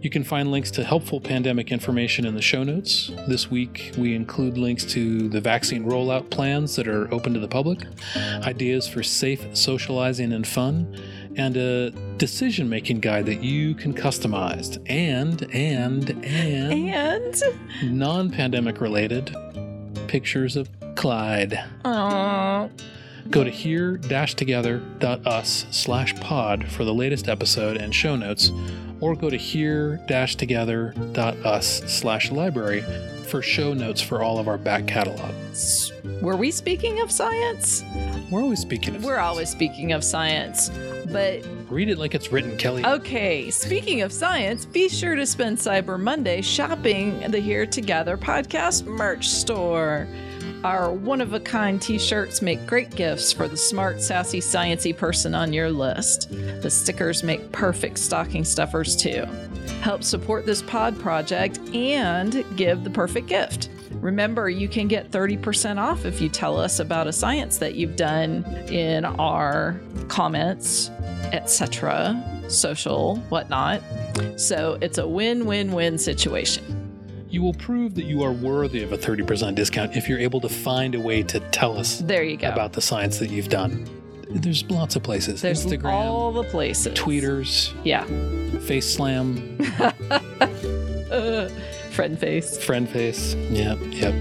[0.00, 3.10] You can find links to helpful pandemic information in the show notes.
[3.28, 7.48] This week, we include links to the vaccine rollout plans that are open to the
[7.48, 7.80] public,
[8.16, 10.96] ideas for safe socializing and fun,
[11.36, 14.78] and a decision making guide that you can customize.
[14.86, 19.36] And, and, and, and non pandemic related
[20.08, 21.62] pictures of Clyde.
[21.84, 22.70] Aww.
[23.28, 28.50] Go to here-together.us slash pod for the latest episode and show notes,
[29.00, 32.82] or go to here-together.us slash library
[33.28, 35.34] for show notes for all of our back catalog.
[36.20, 37.82] Were we speaking of science?
[38.30, 39.28] We're always speaking of We're science.
[39.28, 40.70] always speaking of science,
[41.12, 41.46] but...
[41.68, 42.84] Read it like it's written, Kelly.
[42.84, 48.86] Okay, speaking of science, be sure to spend Cyber Monday shopping the Here Together podcast
[48.86, 50.08] merch store.
[50.62, 54.94] Our one of a kind t shirts make great gifts for the smart, sassy, sciency
[54.94, 56.28] person on your list.
[56.30, 59.24] The stickers make perfect stocking stuffers too.
[59.80, 63.70] Help support this pod project and give the perfect gift.
[63.92, 67.96] Remember, you can get 30% off if you tell us about a science that you've
[67.96, 70.90] done in our comments,
[71.32, 73.82] etc., social, whatnot.
[74.36, 76.79] So it's a win win win situation.
[77.30, 80.48] You will prove that you are worthy of a 30% discount if you're able to
[80.48, 82.48] find a way to tell us there you go.
[82.50, 83.88] about the science that you've done.
[84.30, 85.40] There's lots of places.
[85.40, 86.92] There's Instagram, all the places.
[86.94, 87.72] Tweeters.
[87.84, 88.04] Yeah.
[88.60, 89.58] Face Slam.
[91.10, 91.48] uh,
[91.92, 92.62] friend face.
[92.64, 93.34] Friend face.
[93.34, 94.14] Yep, yep.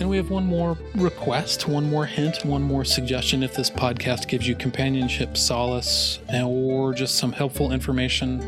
[0.00, 3.42] And we have one more request, one more hint, one more suggestion.
[3.44, 8.40] If this podcast gives you companionship, solace, or just some helpful information,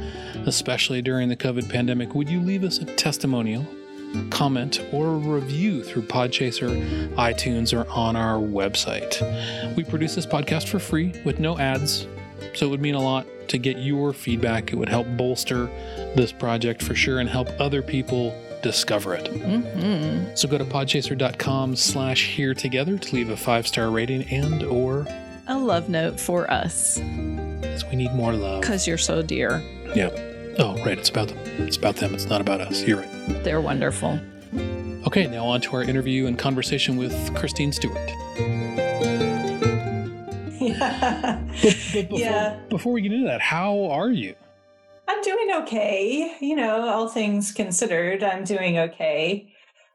[0.47, 3.67] especially during the COVID pandemic, would you leave us a testimonial
[4.31, 9.21] comment, or review through Podchaser, iTunes, or on our website.
[9.77, 12.07] We produce this podcast for free with no ads,
[12.55, 14.73] so it would mean a lot to get your feedback.
[14.73, 15.67] It would help bolster
[16.15, 19.27] this project for sure and help other people discover it.
[19.27, 20.35] Mm-hmm.
[20.35, 25.07] So go to podchaser.com slash here together to leave a five-star rating and or
[25.47, 28.63] A love note for us because we need more love.
[28.63, 29.63] because you're so dear.
[29.95, 30.09] Yeah.
[30.59, 30.99] Oh, right.
[30.99, 31.39] It's about them.
[31.67, 32.15] It's about them.
[32.15, 32.83] It's not about us.
[32.83, 33.45] You're right.
[33.45, 34.19] They're wonderful.
[35.07, 37.97] Okay, now on to our interview and conversation with Christine Stewart.
[40.61, 41.41] yeah.
[41.63, 42.59] But, but before, Yeah.
[42.71, 44.35] before we get into that, how are you?
[45.09, 46.37] I'm doing okay.
[46.41, 49.53] You know, all things considered, I'm doing okay.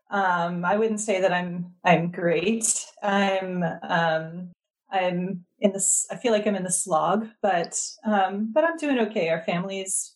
[0.09, 2.85] Um, I wouldn't say that I'm I'm great.
[3.01, 4.51] I'm um,
[4.91, 6.05] I'm in this.
[6.11, 9.29] I feel like I'm in the slog, but um, but I'm doing okay.
[9.29, 10.15] Our family's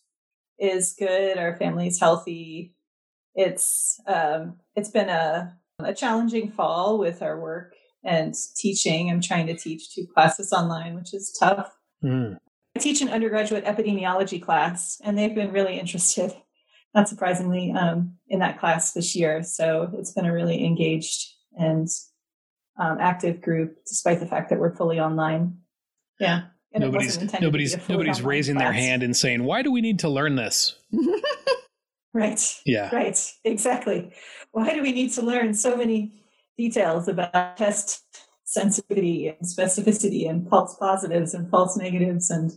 [0.58, 1.38] is good.
[1.38, 2.74] Our family's healthy.
[3.34, 9.10] It's um, it's been a a challenging fall with our work and teaching.
[9.10, 11.76] I'm trying to teach two classes online, which is tough.
[12.02, 12.38] Mm.
[12.76, 16.32] I teach an undergraduate epidemiology class, and they've been really interested,
[16.94, 19.42] not surprisingly, um, in that class this year.
[19.42, 21.26] So it's been a really engaged
[21.58, 21.88] and
[22.78, 25.58] um, active group, despite the fact that we're fully online.
[26.20, 28.80] Yeah, and Nobody's wasn't intended to be nobody's nobody's raising their class.
[28.82, 30.76] hand and saying, "Why do we need to learn this?"
[32.12, 32.88] Right, Yeah.
[32.94, 34.10] right, exactly.
[34.52, 36.12] Why do we need to learn so many
[36.56, 38.04] details about test
[38.44, 42.52] sensitivity and specificity and false positives and false negatives and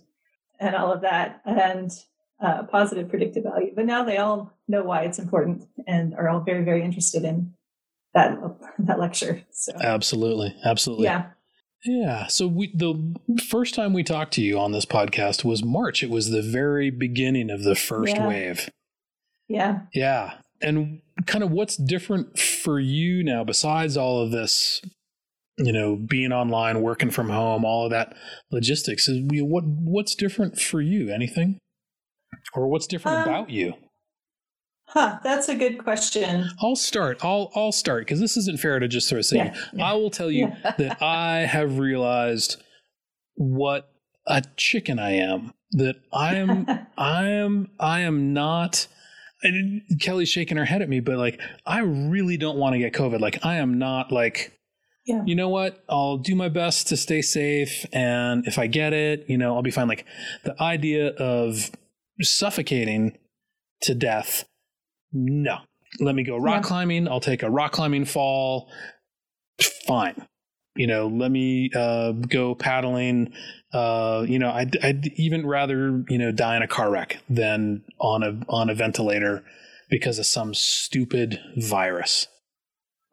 [0.61, 1.91] and all of that and
[2.41, 3.73] uh, positive predictive value?
[3.75, 7.53] But now they all know why it's important and are all very very interested in
[8.13, 8.37] that
[8.79, 9.41] that lecture.
[9.51, 10.55] So Absolutely.
[10.63, 11.03] Absolutely.
[11.03, 11.31] yeah,
[11.85, 12.27] Yeah.
[12.27, 13.15] So we the
[13.49, 16.03] first time we talked to you on this podcast was March.
[16.03, 18.27] It was the very beginning of the first Yeah.
[18.27, 18.69] wave.
[19.47, 19.81] yeah.
[19.93, 20.33] Yeah.
[20.61, 24.81] And kind of what's different for you now besides all of this,
[25.57, 28.13] you know, being online, working from home, all of that
[28.51, 31.09] logistics is we- what what's different for you?
[31.13, 31.57] Anything?
[32.53, 33.73] Or what's different Um, about you?
[34.91, 36.49] Huh, that's a good question.
[36.61, 37.23] I'll start.
[37.23, 39.37] I'll I'll start because this isn't fair to just sort of say.
[39.37, 40.71] Yeah, I will tell you Yeah.
[40.77, 42.61] that I have realized
[43.35, 43.91] what
[44.25, 45.53] a chicken I am.
[45.73, 46.65] That I am
[46.97, 48.87] I am I am not.
[49.41, 52.91] And Kelly's shaking her head at me, but like I really don't want to get
[52.93, 53.19] COVID.
[53.19, 54.51] Like I am not like
[55.05, 55.21] Yeah.
[55.25, 55.83] you know what?
[55.87, 59.61] I'll do my best to stay safe, and if I get it, you know, I'll
[59.61, 59.87] be fine.
[59.87, 60.05] Like
[60.43, 61.69] the idea of
[62.21, 63.17] suffocating
[63.83, 64.43] to death,
[65.11, 65.57] no.
[65.99, 66.67] Let me go rock Yeah.
[66.67, 67.07] climbing.
[67.07, 68.69] I'll take a rock climbing fall.
[69.87, 70.25] Fine.
[70.75, 73.33] You know, let me uh, go paddling.
[73.73, 77.83] Uh, you know, I'd, I'd even rather you know die in a car wreck than
[77.99, 79.43] on a on a ventilator
[79.89, 82.27] because of some stupid virus.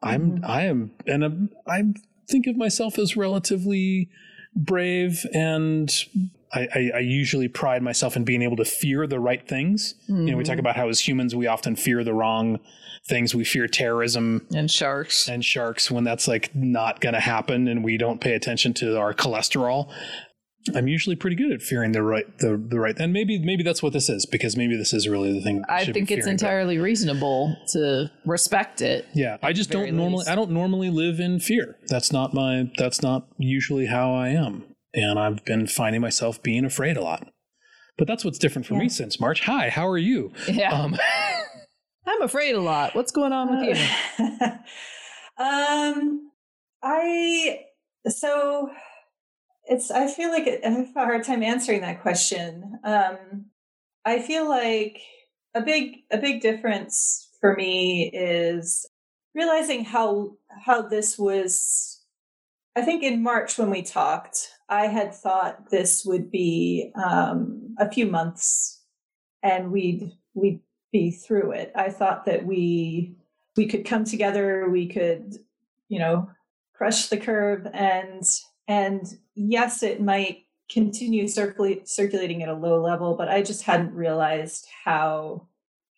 [0.03, 0.45] I'm Mhm.
[0.47, 1.83] I am and I'm, I
[2.29, 4.09] think of myself as relatively
[4.55, 5.91] brave and
[6.53, 9.95] I, I, I usually pride myself in being able to fear the right things.
[10.07, 10.59] You know, we talk Mhm.
[10.59, 12.59] about how as humans we often fear the wrong
[13.07, 13.35] things.
[13.35, 15.27] We fear terrorism and sharks.
[15.29, 18.97] and sharks when that's like not going to happen and we don't pay attention to
[18.97, 19.89] our cholesterol.
[20.75, 23.81] I'm usually pretty good at fearing the right the, the right and maybe maybe that's
[23.81, 25.63] what this is because maybe this is really the thing.
[25.69, 29.05] I think it's entirely reasonable to respect it.
[29.13, 30.17] yeah, I just don't normally.
[30.19, 30.29] least.
[30.29, 31.77] I don't normally live in fear.
[31.87, 32.69] That's not my.
[32.77, 34.63] That's not usually how I am,
[34.97, 37.29] and I've been finding myself being afraid a lot.
[37.97, 39.41] But that's what's different for me since March.
[39.41, 40.31] Hi, how are you?
[40.47, 40.71] Yeah.
[40.71, 40.97] Um,
[42.07, 42.95] I'm afraid a lot.
[42.95, 44.25] What's going on with you?
[45.43, 46.31] um,
[46.83, 47.59] I
[48.07, 48.69] so
[49.65, 49.91] it's.
[49.91, 52.79] I feel like I have a hard time answering that question.
[52.83, 53.47] Um,
[54.05, 54.99] I feel like
[55.53, 58.85] a big a big difference for me is
[59.35, 62.01] realizing how how this was.
[62.75, 67.89] I think in March when we talked, I had thought this would be um, a
[67.89, 68.81] few months,
[69.41, 71.71] and we'd we'd be through it.
[71.75, 73.15] I thought that we
[73.55, 75.35] we could come together, we could,
[75.89, 76.29] you know,
[76.73, 78.23] crush the curve and
[78.67, 79.05] and
[79.35, 84.67] yes, it might continue circulate, circulating at a low level, but I just hadn't realized
[84.83, 85.47] how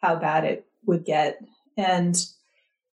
[0.02, 1.40] how bad it would get.
[1.78, 2.16] And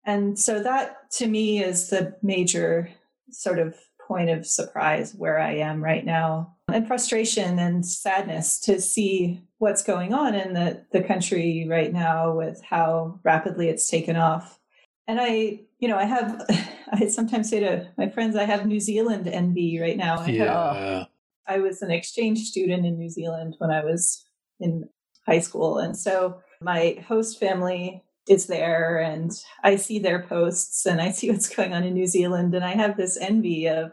[0.05, 2.91] and so that to me is the major
[3.31, 3.77] sort of
[4.07, 6.55] point of surprise where I am right now.
[6.69, 12.35] And frustration and sadness to see what's going on in the, the country right now
[12.35, 14.59] with how rapidly it's taken off.
[15.07, 16.43] And I, you know, I have,
[16.93, 20.19] I sometimes say to my friends, I have New Zealand envy right now.
[20.19, 21.05] I, have, yeah,
[21.47, 24.25] I was an exchange student in New Zealand when I was
[24.61, 24.89] in
[25.27, 25.79] high school.
[25.79, 31.31] And so my host family is there and I see their posts and I see
[31.33, 33.93] what's going on in New Zealand and I have this envy of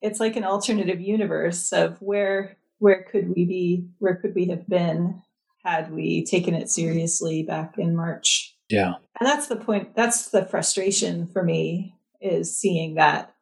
[0.00, 4.66] it's like an alternative universe of where where could we be where could we have
[4.68, 5.22] been
[5.64, 8.56] had we taken it seriously back in March.
[8.68, 8.94] Yeah.
[9.18, 13.34] And that's the point that's the frustration for me is seeing that.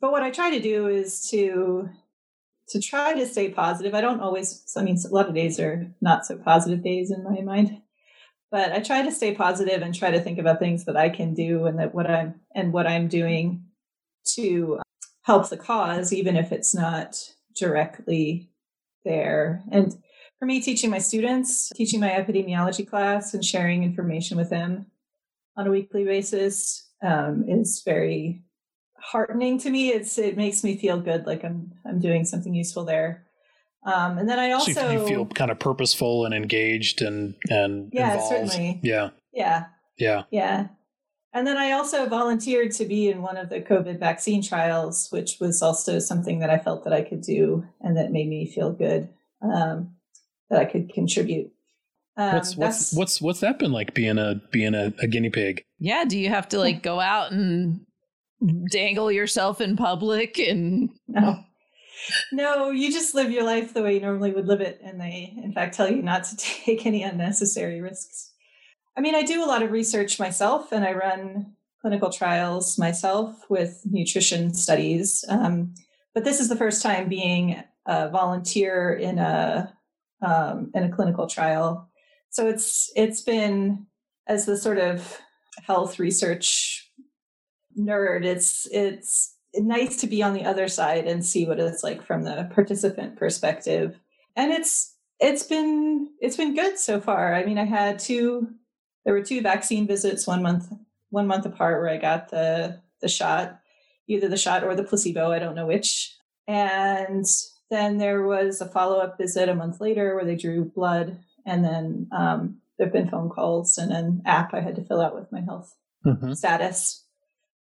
[0.00, 1.88] But what I try to do is to
[2.68, 3.94] to try to stay positive.
[3.94, 7.24] I don't always I mean a lot of days are not so positive days in
[7.24, 7.80] my mind
[8.52, 11.32] but I try to stay positive and try to think about things that I can
[11.32, 13.64] do and that what I'm and what I'm doing
[14.34, 14.78] to
[15.22, 17.16] help the cause, even if it's not
[17.56, 18.50] directly
[19.04, 19.62] there.
[19.72, 19.96] And
[20.38, 24.86] for me, teaching my students, teaching my epidemiology class, and sharing information with them
[25.56, 28.42] on a weekly basis um, is very
[28.98, 29.88] heartening to me.
[29.88, 33.24] It's it makes me feel good, like I'm I'm doing something useful there.
[33.84, 37.90] Um, and then I also so you feel kind of purposeful and engaged and and
[37.92, 38.50] yeah, involved.
[38.50, 38.80] certainly.
[38.82, 39.10] Yeah.
[39.32, 39.64] Yeah.
[39.98, 40.22] Yeah.
[40.30, 40.68] Yeah.
[41.34, 45.38] And then I also volunteered to be in one of the COVID vaccine trials, which
[45.40, 48.70] was also something that I felt that I could do and that made me feel
[48.70, 49.08] good
[49.40, 49.94] um,
[50.50, 51.50] that I could contribute.
[52.16, 55.64] Um, what's what's what's what's that been like being a being a, a guinea pig?
[55.78, 57.80] Yeah, do you have to like go out and
[58.70, 61.42] dangle yourself in public and no
[62.32, 64.80] no, you just live your life the way you normally would live it.
[64.82, 68.32] And they, in fact, tell you not to take any unnecessary risks.
[68.96, 73.44] I mean, I do a lot of research myself and I run clinical trials myself
[73.48, 75.24] with nutrition studies.
[75.28, 75.74] Um,
[76.14, 79.74] but this is the first time being a volunteer in a
[80.20, 81.90] um, in a clinical trial.
[82.30, 83.86] So it's it's been
[84.28, 85.20] as the sort of
[85.66, 86.90] health research
[87.78, 92.02] nerd, it's it's nice to be on the other side and see what it's like
[92.02, 93.98] from the participant perspective.
[94.36, 97.34] And it's it's been it's been good so far.
[97.34, 98.48] I mean, I had two
[99.04, 100.72] there were two vaccine visits one month
[101.10, 103.60] one month apart where I got the the shot,
[104.08, 106.16] either the shot or the placebo, I don't know which.
[106.48, 107.26] And
[107.70, 112.08] then there was a follow-up visit a month later where they drew blood and then
[112.16, 115.32] um, there have been phone calls and an app I had to fill out with
[115.32, 115.74] my health
[116.04, 116.32] mm-hmm.
[116.32, 117.04] status.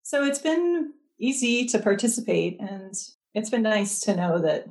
[0.03, 2.95] So it's been easy to participate and
[3.35, 4.67] it's been nice to know that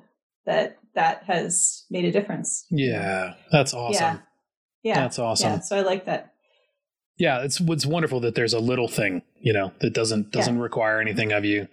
[0.46, 2.66] that that has made a difference.
[2.70, 4.04] Yeah that's awesome.
[4.04, 4.20] Yeah,
[4.84, 4.96] yeah.
[4.96, 5.54] that's awesome.
[5.54, 6.34] yeah, so i like that.
[7.18, 10.64] Yeah it's it's wonderful that there's a little thing you know that doesn't doesn't yeah.
[10.64, 11.68] require anything of you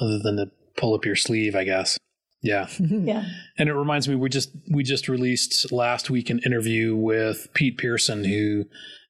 [0.00, 1.98] other than to pull up your sleeve i guess.
[2.42, 2.66] Yeah.
[2.78, 3.24] Yeah.
[3.56, 7.78] And it reminds me we just we just released last week an interview with pete
[7.78, 8.64] pearson who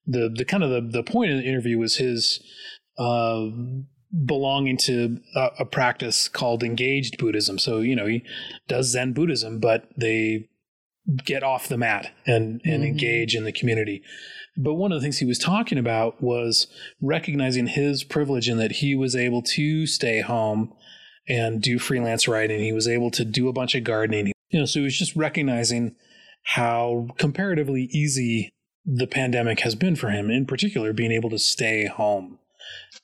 [0.06, 2.42] the the kind of the, the point of the interview was his
[2.98, 3.46] uh,
[4.26, 7.58] belonging to a, a, practice called engaged Buddhism.
[7.58, 8.22] So, you know, he
[8.68, 10.48] does Zen Buddhism, but they
[11.24, 12.82] get off the mat and, and mm-hmm.
[12.84, 14.02] engage in the community.
[14.56, 16.66] But one of the things he was talking about was
[17.00, 20.74] recognizing his privilege in that he was able to stay home
[21.26, 22.60] and do freelance writing.
[22.60, 24.32] He was able to do a bunch of gardening.
[24.50, 25.94] You know, so he was just recognizing
[26.42, 28.50] how comparatively easy
[28.84, 32.38] the pandemic has been for him, in particular, being able to stay home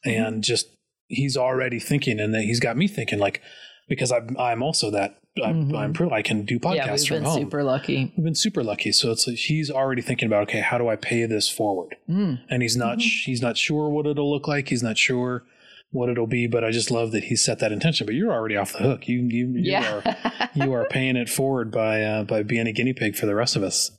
[0.04, 0.10] mm-hmm.
[0.10, 0.68] and just
[1.08, 3.42] he's already thinking and that he's got me thinking like
[3.88, 6.02] because I'm I'm also that I'm, mm-hmm.
[6.02, 7.42] I'm I can do podcasts yeah, we've from been home.
[7.42, 8.12] super lucky.
[8.16, 8.92] We've been super lucky.
[8.92, 11.96] So it's like he's already thinking about okay, how do I pay this forward?
[12.08, 12.40] Mm.
[12.50, 13.30] And he's not mm-hmm.
[13.30, 14.68] he's not sure what it'll look like.
[14.68, 15.44] He's not sure
[15.90, 18.06] what it'll be, but I just love that he set that intention.
[18.06, 19.08] But you're already off the hook.
[19.08, 20.00] You you, you yeah.
[20.04, 23.34] are you are paying it forward by uh, by being a guinea pig for the
[23.34, 23.90] rest of us.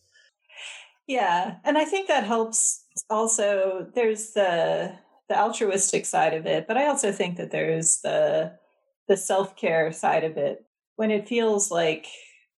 [1.08, 2.84] Yeah, and I think that helps.
[3.10, 4.94] Also, there's the
[5.30, 8.54] the altruistic side of it, but I also think that there's the
[9.08, 10.66] the self-care side of it.
[10.96, 12.08] When it feels like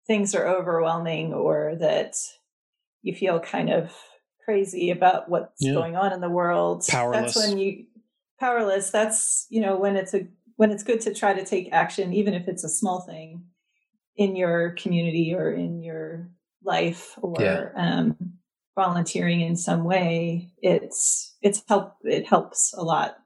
[0.07, 2.15] things are overwhelming or that
[3.03, 3.93] you feel kind of
[4.45, 5.75] crazy about what's yeah.
[5.75, 6.85] going on in the world.
[6.89, 7.35] Powerless.
[7.35, 7.85] That's when you
[8.41, 8.91] powerless.
[8.91, 12.35] That's, you know, when it's a when it's good to try to take action, even
[12.35, 13.45] if it's a small thing
[14.17, 16.31] in your community or in your
[16.65, 17.69] life or yeah.
[17.77, 18.17] um,
[18.75, 23.17] volunteering in some way, it's it's help it helps a lot.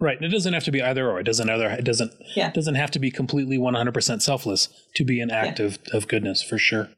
[0.00, 0.16] Right.
[0.16, 1.18] And it doesn't have to be either or.
[1.18, 2.50] It doesn't either it doesn't yeah.
[2.50, 5.66] doesn't have to be completely 100% selfless to be an act yeah.
[5.66, 6.88] of, of goodness for sure.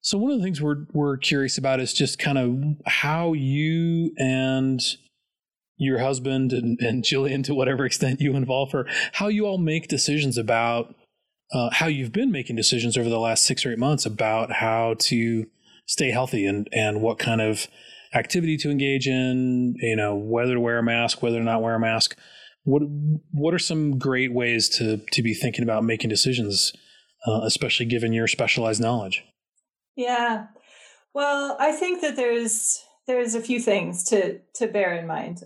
[0.00, 4.12] So one of the things we're we're curious about is just kind of how you
[4.16, 4.80] and
[5.76, 9.88] your husband and, and Jillian, to whatever extent you involve her, how you all make
[9.88, 10.94] decisions about
[11.52, 14.94] uh, how you've been making decisions over the last six or eight months about how
[14.98, 15.46] to
[15.86, 17.68] stay healthy and and what kind of
[18.14, 21.74] activity to engage in, you know, whether to wear a mask, whether to not wear
[21.74, 22.16] a mask.
[22.64, 22.82] What
[23.32, 26.72] what are some great ways to to be thinking about making decisions,
[27.26, 29.24] uh, especially given your specialized knowledge?
[29.96, 30.46] Yeah,
[31.14, 35.42] well, I think that there's there's a few things to to bear in mind.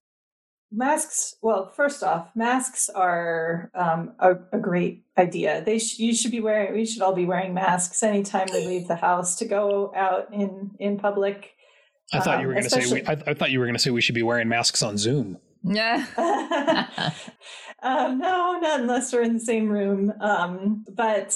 [0.73, 1.37] Masks.
[1.43, 5.63] Well, first off, masks are um, a, a, great idea.
[5.65, 6.75] They sh- you should be wearing.
[6.75, 10.73] We should all be wearing masks anytime we leave the house to go out in
[10.79, 11.56] in public.
[12.13, 12.93] I thought um, you were going to say.
[12.93, 14.97] We, I, I, thought you were going to say we should be wearing masks on
[14.97, 15.39] Zoom.
[15.65, 16.07] Yeah.
[17.83, 20.13] um, no, not unless we're in the same room.
[20.21, 21.35] Um, but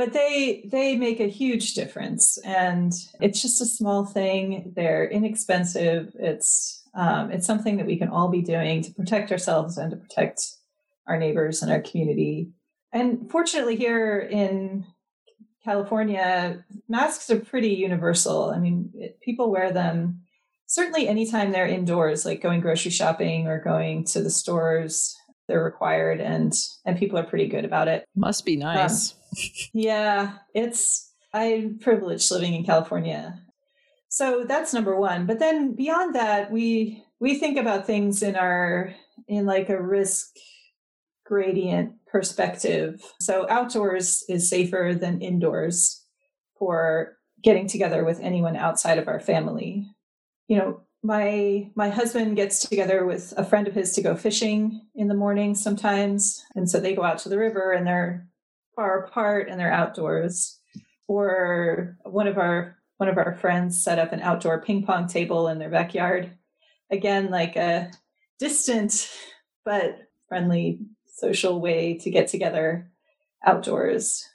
[0.00, 6.10] but they they make a huge difference and it's just a small thing they're inexpensive
[6.18, 9.98] it's um, it's something that we can all be doing to protect ourselves and to
[9.98, 10.40] protect
[11.06, 12.48] our neighbors and our community
[12.94, 14.86] and fortunately here in
[15.64, 20.20] california masks are pretty universal i mean it, people wear them
[20.66, 25.16] certainly anytime they're indoors like going grocery shopping or going to the stores
[25.48, 26.54] they're required and
[26.84, 29.20] and people are pretty good about it must be um, nice um,
[29.72, 33.40] yeah, it's I'm privileged living in California.
[34.08, 35.26] So that's number 1.
[35.26, 38.94] But then beyond that, we we think about things in our
[39.28, 40.30] in like a risk
[41.30, 43.00] gradient perspective.
[43.20, 46.04] So outdoors is safer than indoors
[46.58, 49.86] for getting together with anyone outside of our family.
[50.48, 54.82] You know, my my husband gets together with a friend of his to go fishing
[54.96, 58.26] in the morning sometimes and so they go out to the river and they're
[58.74, 60.58] far apart and they're outdoors.
[61.06, 65.46] Or one of our one of our friends set up an outdoor ping pong table
[65.46, 66.32] in their backyard.
[66.90, 67.92] Again, like a
[68.40, 69.08] distant
[69.64, 69.96] but
[70.28, 70.80] friendly
[71.20, 72.90] social way to get together
[73.44, 74.26] outdoors.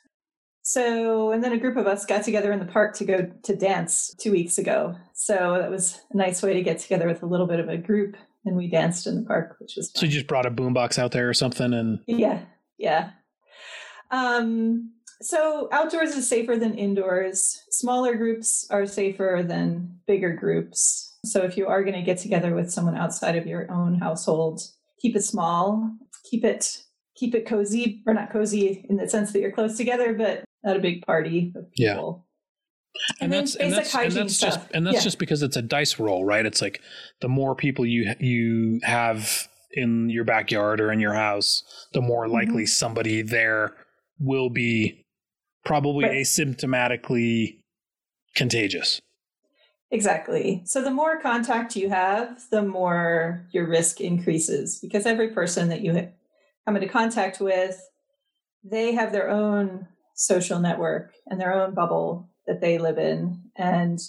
[0.61, 3.55] So, and then a group of us got together in the park to go to
[3.55, 4.95] dance two weeks ago.
[5.13, 7.77] So that was a nice way to get together with a little bit of a
[7.77, 9.91] group, and we danced in the park, which was.
[9.91, 9.99] Fun.
[9.99, 12.41] So you just brought a boombox out there or something, and yeah,
[12.79, 13.11] yeah,
[14.11, 17.61] um, so outdoors is safer than indoors.
[17.69, 21.17] Smaller groups are safer than bigger groups.
[21.25, 24.61] So if you are going to get together with someone outside of your own household,
[25.01, 25.91] keep it small,
[26.29, 26.83] keep it
[27.15, 30.75] keep it cozy or not cozy in the sense that you're close together, but not
[30.75, 32.25] a big party of people.
[32.25, 33.21] Yeah.
[33.21, 35.01] And, and that's and that's, and that's just and that's yeah.
[35.01, 36.45] just because it's a dice roll, right?
[36.45, 36.81] It's like
[37.21, 41.63] the more people you you have in your backyard or in your house,
[41.93, 42.67] the more likely mm-hmm.
[42.67, 43.73] somebody there
[44.17, 45.03] will be
[45.65, 46.17] probably right.
[46.17, 47.59] asymptomatically
[48.35, 49.01] contagious.
[49.91, 50.63] Exactly.
[50.65, 55.81] So the more contact you have, the more your risk increases because every person that
[55.81, 56.09] you
[56.65, 57.79] come into contact with,
[58.63, 63.99] they have their own social network and their own bubble that they live in and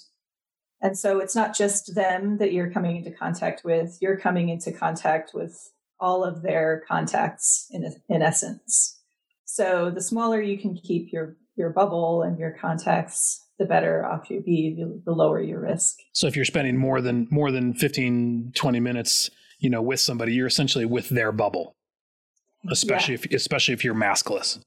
[0.83, 4.71] and so it's not just them that you're coming into contact with, you're coming into
[4.71, 9.01] contact with all of their contacts in in essence.
[9.45, 14.31] So the smaller you can keep your your bubble and your contacts, the better off
[14.31, 15.99] you be, the lower your risk.
[16.13, 20.35] So if you're spending more than more than 15 20 minutes, you know, with somebody,
[20.35, 21.75] you're essentially with their bubble.
[22.71, 23.21] Especially yeah.
[23.25, 24.59] if especially if you're maskless.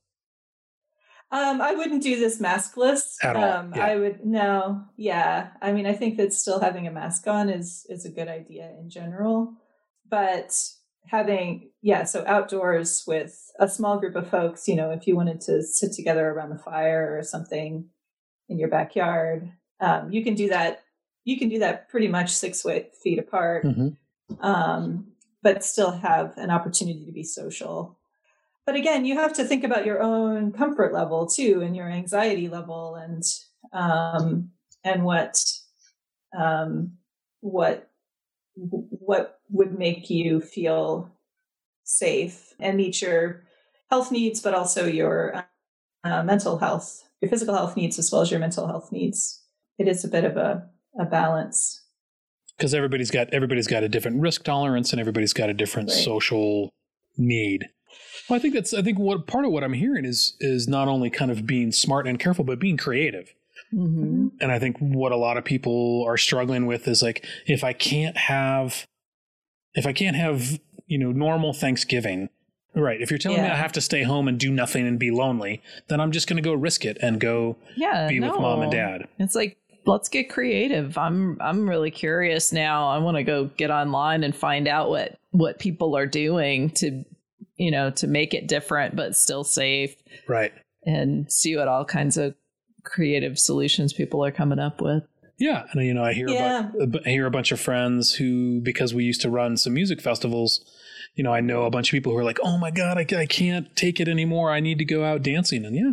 [1.31, 3.15] Um, I wouldn't do this maskless.
[3.21, 3.43] At all.
[3.43, 3.85] Um, yeah.
[3.85, 5.49] I would no, yeah.
[5.61, 8.73] I mean, I think that still having a mask on is is a good idea
[8.79, 9.53] in general,
[10.09, 10.53] but
[11.09, 15.41] having yeah so outdoors with a small group of folks you know if you wanted
[15.41, 17.85] to sit together around the fire or something
[18.49, 19.51] in your backyard.
[19.79, 20.83] Um, you can do that
[21.25, 22.65] you can do that pretty much six
[23.03, 23.89] feet apart mm-hmm.
[24.43, 25.05] um,
[25.43, 27.97] but still have an opportunity to be social.
[28.65, 32.49] But again you have to think about your own comfort level too and your anxiety
[32.49, 33.23] level and
[33.71, 34.51] um,
[34.83, 35.43] and what
[36.37, 36.93] um,
[37.41, 37.89] what
[38.55, 41.09] what would make you feel
[41.83, 43.43] safe and meet your
[43.89, 45.43] health needs, but also your
[46.03, 49.43] uh, mental health, your physical health needs, as well as your mental health needs.
[49.77, 50.67] It is a bit of a,
[50.99, 51.83] a balance
[52.57, 55.97] because everybody's got everybody's got a different risk tolerance and everybody's got a different right.
[55.97, 56.73] social
[57.17, 57.69] need.
[58.29, 60.87] Well, I think that's I think what part of what I'm hearing is is not
[60.87, 63.33] only kind of being smart and careful, but being creative.
[63.73, 64.27] Mm-hmm.
[64.41, 67.73] And I think what a lot of people are struggling with is like, if I
[67.73, 68.87] can't have,
[69.73, 72.29] if I can't have, you know, normal Thanksgiving,
[72.75, 73.01] right?
[73.01, 73.45] If you're telling yeah.
[73.45, 76.27] me I have to stay home and do nothing and be lonely, then I'm just
[76.27, 78.31] going to go risk it and go yeah, be no.
[78.31, 79.07] with mom and dad.
[79.17, 80.97] It's like, let's get creative.
[80.97, 82.89] I'm, I'm really curious now.
[82.89, 87.03] I want to go get online and find out what, what people are doing to,
[87.57, 89.95] you know, to make it different, but still safe.
[90.27, 90.53] Right.
[90.85, 92.35] And see what all kinds of
[92.83, 95.03] creative solutions people are coming up with.
[95.37, 96.69] Yeah, and you know, I hear yeah.
[96.81, 100.01] about, I hear a bunch of friends who, because we used to run some music
[100.01, 100.65] festivals,
[101.15, 103.05] you know, I know a bunch of people who are like, "Oh my god, I,
[103.17, 104.51] I can't take it anymore.
[104.51, 105.91] I need to go out dancing." And yeah,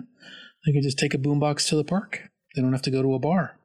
[0.64, 2.31] they can just take a boombox to the park.
[2.55, 3.59] They don't have to go to a bar.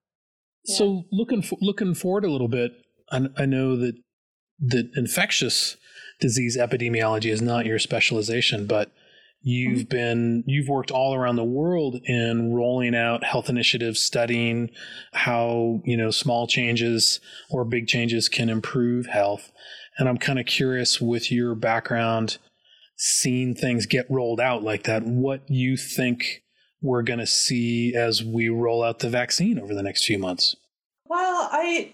[0.65, 0.77] Yeah.
[0.77, 2.71] So looking for, looking forward a little bit,
[3.11, 3.95] I, I know that
[4.59, 5.77] that infectious
[6.19, 8.91] disease epidemiology is not your specialization, but
[9.41, 9.89] you've mm-hmm.
[9.89, 14.69] been you've worked all around the world in rolling out health initiatives, studying
[15.13, 19.51] how you know small changes or big changes can improve health.
[19.97, 22.37] And I'm kind of curious with your background,
[22.95, 26.43] seeing things get rolled out like that, what you think
[26.81, 30.55] we're going to see as we roll out the vaccine over the next few months.
[31.05, 31.91] Well, I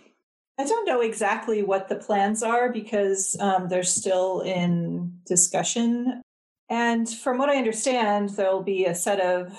[0.59, 6.21] I don't know exactly what the plans are because um, they're still in discussion.
[6.69, 9.53] And from what I understand, there'll be a set of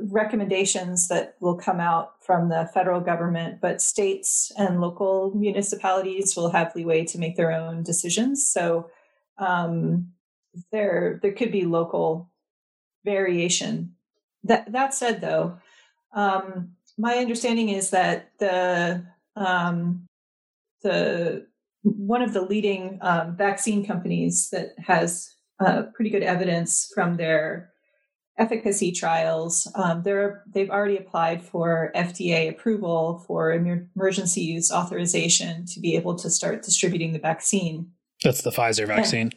[0.00, 6.50] recommendations that will come out from the federal government, but states and local municipalities will
[6.50, 8.46] have leeway to make their own decisions.
[8.46, 8.90] So
[9.38, 10.12] um,
[10.72, 12.30] there, there could be local
[13.04, 13.94] variation.
[14.42, 15.58] That that said, though,
[16.14, 20.06] um, my understanding is that the um,
[20.82, 21.46] the
[21.82, 27.73] one of the leading um, vaccine companies that has uh, pretty good evidence from their
[28.38, 29.70] efficacy trials.
[29.74, 36.16] Um, they're, they've already applied for FDA approval for emergency use authorization to be able
[36.16, 37.90] to start distributing the vaccine.
[38.22, 39.30] That's the Pfizer vaccine.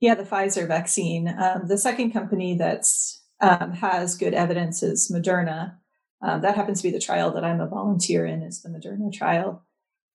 [0.00, 1.28] Yeah, the Pfizer vaccine.
[1.28, 5.76] Um, the second company that's um, has good evidence is Moderna.
[6.20, 8.42] Um, that happens to be the trial that I'm a volunteer in.
[8.42, 9.64] Is the Moderna trial.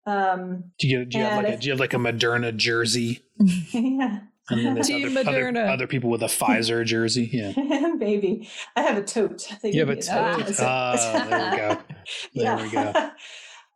[0.05, 3.23] Um, do you, do you have like a, do you have like a Moderna jersey?
[3.39, 4.19] yeah.
[4.50, 5.70] And then there's Team other, other, Moderna.
[5.70, 7.30] other people with a Pfizer jersey.
[7.32, 7.54] Yeah.
[8.00, 9.44] Baby, I have a tote.
[9.44, 10.06] Have a tote.
[10.60, 11.82] Ah, there we go.
[12.44, 13.12] There we go.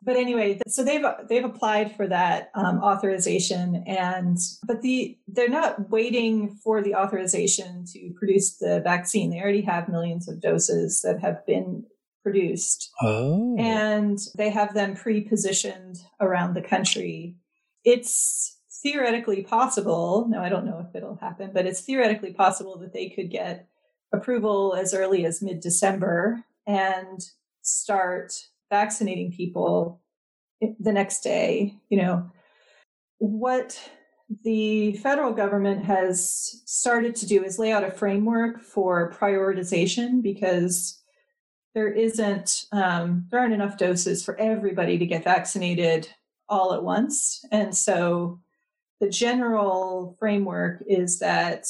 [0.02, 5.88] but anyway, so they've they've applied for that um, authorization, and but the they're not
[5.90, 9.30] waiting for the authorization to produce the vaccine.
[9.30, 11.84] They already have millions of doses that have been
[12.22, 13.56] produced, Oh.
[13.58, 17.36] and they have them pre-positioned around the country.
[17.84, 20.26] It's theoretically possible.
[20.28, 23.68] No, I don't know if it'll happen, but it's theoretically possible that they could get
[24.12, 27.20] approval as early as mid December and
[27.62, 28.32] start
[28.70, 30.00] vaccinating people
[30.60, 31.74] the next day.
[31.88, 32.30] You know,
[33.18, 33.90] what
[34.44, 41.02] the federal government has started to do is lay out a framework for prioritization because
[41.74, 46.08] there isn't um, there aren't enough doses for everybody to get vaccinated
[46.48, 48.40] all at once and so
[49.00, 51.66] the general framework is that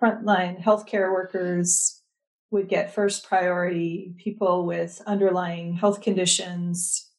[0.00, 2.02] frontline healthcare workers
[2.50, 4.14] would get first priority.
[4.16, 7.10] People with underlying health conditions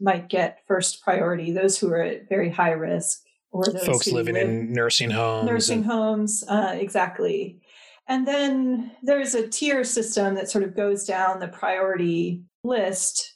[0.00, 1.50] might get first priority.
[1.52, 5.46] Those who are at very high risk, or those Folks living live in nursing homes.
[5.48, 7.60] nursing and- homes, uh, exactly.
[8.06, 13.34] And then there's a tier system that sort of goes down the priority list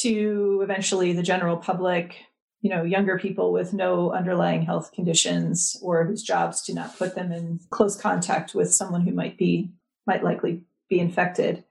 [0.00, 2.16] to eventually the general public,
[2.62, 7.14] you know, younger people with no underlying health conditions or whose jobs do not put
[7.14, 9.70] them in close contact with someone who might be
[10.06, 11.64] might likely be infected.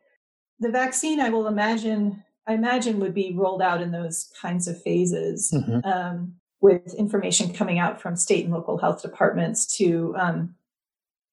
[0.59, 4.81] The vaccine, I will imagine, I imagine would be rolled out in those kinds of
[4.81, 5.85] phases Mhm.
[5.85, 10.55] um, with information coming out from state and local health departments to um,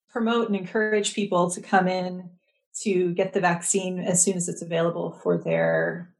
[0.08, 2.30] promote and encourage people to come in
[2.82, 6.14] to get the vaccine as soon as it's available for their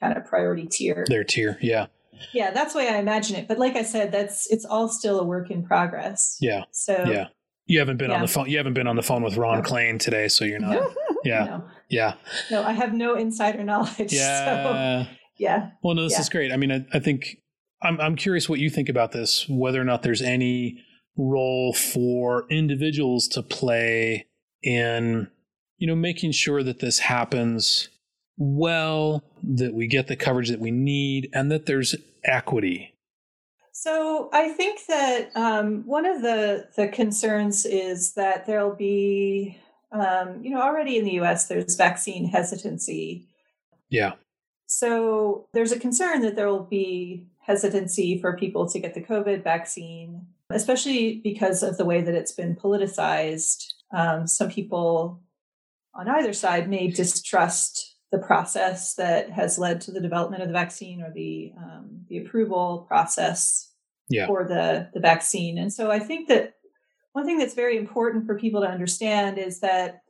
[0.00, 1.04] kind of priority tier.
[1.08, 1.58] Their tier.
[1.60, 1.86] Yeah.
[2.32, 3.48] Yeah, that's the way I imagine it.
[3.48, 6.36] But like I said, that's it's all still a work in progress.
[6.40, 6.64] Yeah.
[6.72, 7.28] So Yeah.
[7.66, 8.50] You haven't been on the phone.
[8.50, 10.82] You haven't been on the phone with Ron Klain today, so you're not.
[11.24, 11.44] Yeah.
[11.44, 12.14] no, Yeah.
[12.50, 13.96] no, I have no insider knowledge.
[14.10, 15.06] So Yeah.
[15.38, 15.70] yeah.
[15.82, 16.20] Well, no, this Yeah.
[16.20, 16.52] is great.
[16.52, 17.38] I mean, I, I think
[17.82, 19.46] I'm I'm curious what you think about this.
[19.48, 20.78] Whether or not there's any
[21.16, 24.26] role for individuals to play
[24.62, 25.28] in,
[25.78, 27.88] you know, making sure that this happens
[28.36, 32.94] well, that we get the coverage that we need, and that there's equity.
[33.72, 39.58] So I think that um, one of the the concerns is that there'll be,
[39.92, 41.48] um, you know, already in the U.S.
[41.48, 43.28] there's vaccine hesitancy.
[43.90, 44.12] Yeah.
[44.66, 49.44] So there's a concern that there will be hesitancy for people to get the COVID
[49.44, 53.66] vaccine, especially because of the way that it's been politicized.
[53.92, 55.20] Um, some people
[55.94, 60.52] on either side may distrust the process that has led to the development of the
[60.52, 63.72] vaccine or the um, the approval process
[64.08, 64.26] Yeah.
[64.28, 65.58] for the the vaccine.
[65.58, 66.54] And so I think that
[67.12, 70.02] one thing that's very important for people to understand is that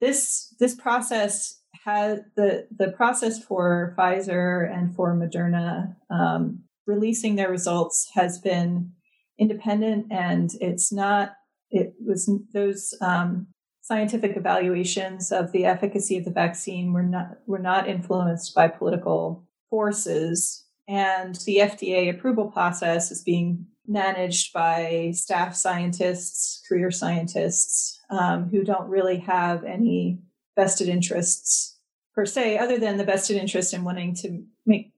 [0.00, 7.50] this this process has the the process for Pfizer and for Moderna um, releasing their
[7.50, 8.90] results has been
[9.38, 11.34] independent and it's not
[11.70, 13.46] it was those um,
[13.84, 19.46] scientific evaluations of the efficacy of the vaccine were not were not influenced by political
[19.68, 28.48] forces and the FDA approval process is being managed by staff scientists, career scientists um,
[28.50, 30.20] who don't really have any
[30.56, 31.78] vested interests
[32.14, 34.92] per se, other than the vested interest in wanting to make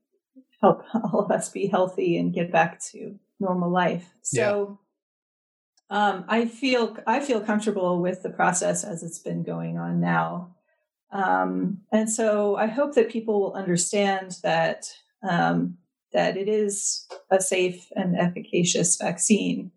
[0.61, 4.15] help all of us be healthy and get back to normal life.
[4.23, 4.81] So.
[5.91, 10.55] Um, I feel I feel comfortable with the process as it's been going on now.
[11.13, 15.79] Um, and so I hope that people will understand that um,
[16.13, 19.71] that it is a safe and efficacious vaccine.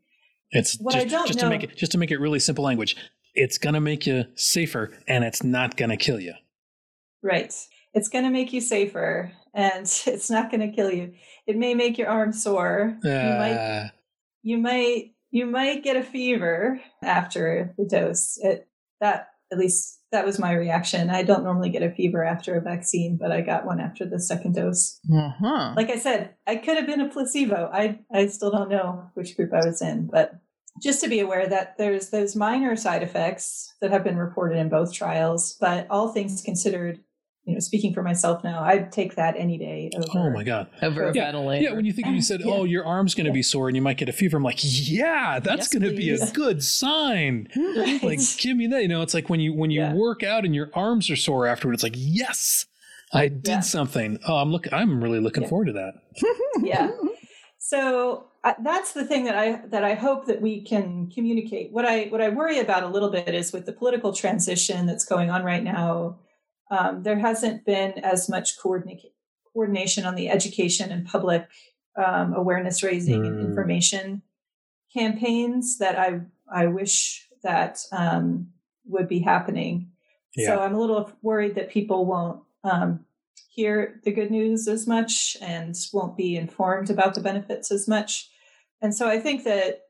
[0.51, 2.39] It's what just, I don't just know, to make it just to make it really
[2.39, 2.95] simple language.
[3.35, 6.33] It's going to make you safer, and it's not going to kill you.
[7.21, 7.53] Right.
[7.93, 11.13] It's going to make you safer, and it's not going to kill you.
[11.45, 12.97] It may make your arm sore.
[13.05, 13.91] Uh, you might.
[14.41, 15.11] You might.
[15.31, 18.37] You might get a fever after the dose.
[18.41, 18.67] It
[18.99, 21.09] that at least that was my reaction.
[21.09, 24.19] I don't normally get a fever after a vaccine, but I got one after the
[24.19, 24.99] second dose.
[25.11, 25.73] Uh-huh.
[25.75, 27.69] Like I said, I could have been a placebo.
[27.71, 30.39] I I still don't know which group I was in, but
[30.81, 34.69] just to be aware that there's those minor side effects that have been reported in
[34.69, 36.99] both trials, but all things considered,
[37.49, 39.89] you know, speaking for myself now, I'd take that any day.
[39.95, 41.63] Over, oh my god, over a yeah, ventilator.
[41.63, 42.53] Yeah, when you think you said, yeah.
[42.53, 43.35] "Oh, your arm's going to yeah.
[43.35, 45.97] be sore and you might get a fever," I'm like, "Yeah, that's yes, going to
[45.97, 48.03] be a good sign." right.
[48.03, 48.81] Like, give me that.
[48.81, 51.47] You know, it's like when you when you work out and your arms are sore
[51.47, 51.73] afterward.
[51.73, 52.65] It's like, yes,
[53.13, 54.19] I did something.
[54.27, 54.71] Oh, I'm look.
[54.71, 55.93] I'm really looking forward to that.
[56.61, 56.91] yeah.
[57.57, 61.71] So uh, that's the thing that I that I hope that we can communicate.
[61.71, 65.05] What I what I worry about a little bit is with the political transition that's
[65.05, 66.17] going on right now
[66.69, 69.13] um, there hasn't been as much coordinate,
[69.53, 71.47] coordination on the education and public
[71.95, 73.27] um, awareness raising mm.
[73.27, 73.47] and hmm.
[73.47, 74.21] information
[74.93, 78.49] campaigns that I I wish that um,
[78.85, 79.91] would be happening.
[80.35, 80.47] Yeah.
[80.47, 83.05] So I'm a little worried that people won't um,
[83.49, 88.29] hear the good news as much and won't be informed about the benefits as much.
[88.81, 89.88] And so I think that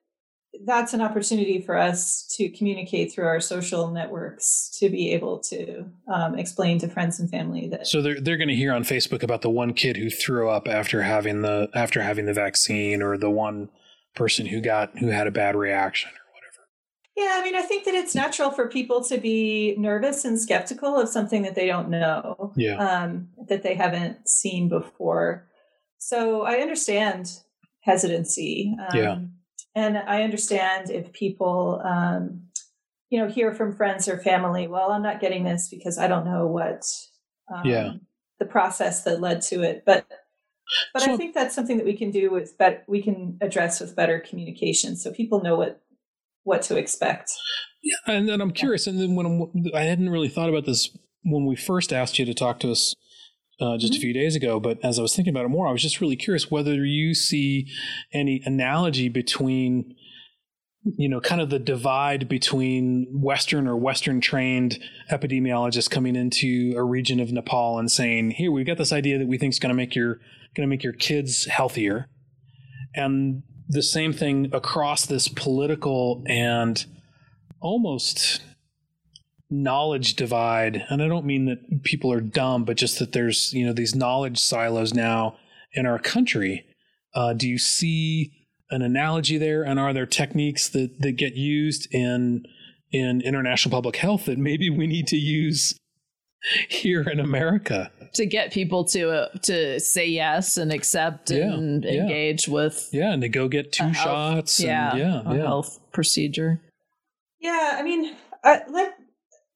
[0.66, 5.86] that's an opportunity for us to communicate through our social networks to be able to
[6.12, 9.24] um, explain to friends and family that so they're, they're going to hear on facebook
[9.24, 13.18] about the one kid who threw up after having the after having the vaccine or
[13.18, 13.70] the one
[14.16, 16.68] person who got who had a bad reaction or whatever.
[17.16, 21.00] Yeah i mean i think that it's natural for people to be nervous and skeptical
[21.00, 22.76] of something that they don't know yeah.
[22.78, 25.48] um, that they haven't seen before.
[26.00, 27.40] So i understand
[27.82, 29.20] hesitancy um, yeah
[29.76, 32.44] and I understand if people, um,
[33.10, 36.26] you know, hear from friends or family, well, I'm not getting this because I don't
[36.26, 36.84] know what
[37.54, 37.94] um, yeah.
[38.40, 39.84] the process that led to it.
[39.86, 40.08] But
[40.94, 43.80] but so, I think that's something that we can do with better, we can address
[43.80, 45.82] with better communication, so people know what
[46.44, 47.32] what to expect.
[47.82, 50.96] Yeah, and then I'm curious, and then when I'm, I hadn't really thought about this
[51.24, 52.96] when we first asked you to talk to us
[53.60, 54.00] uh, just mm-hmm.
[54.00, 54.60] a few days ago.
[54.60, 57.14] But as I was thinking about it more, I was just really curious whether you
[57.14, 57.68] see
[58.14, 59.96] any analogy between,
[60.84, 64.80] you know, kind of the divide between Western or Western trained
[65.12, 69.28] epidemiologists coming into a region of Nepal and saying, "Here, we've got this idea that
[69.28, 70.16] we think is going to make your
[70.56, 72.10] going to make your kids healthier,"
[72.96, 76.86] and the same thing across this political and
[77.62, 78.42] almost
[79.50, 83.66] knowledge divide and i don't mean that people are dumb but just that there's you
[83.66, 85.36] know these knowledge silos now
[85.74, 86.66] in our country
[87.16, 88.32] uh, do you see
[88.70, 92.46] an analogy there and are there techniques that that get used in
[92.92, 95.76] in international public health that maybe we need to use
[96.70, 101.84] here in america to get people to uh, to say yes and accept yeah, and
[101.84, 102.02] yeah.
[102.02, 105.42] engage with yeah and to go get two shots yeah and, yeah, a yeah.
[105.42, 106.62] health procedure
[107.40, 108.99] yeah i mean uh, let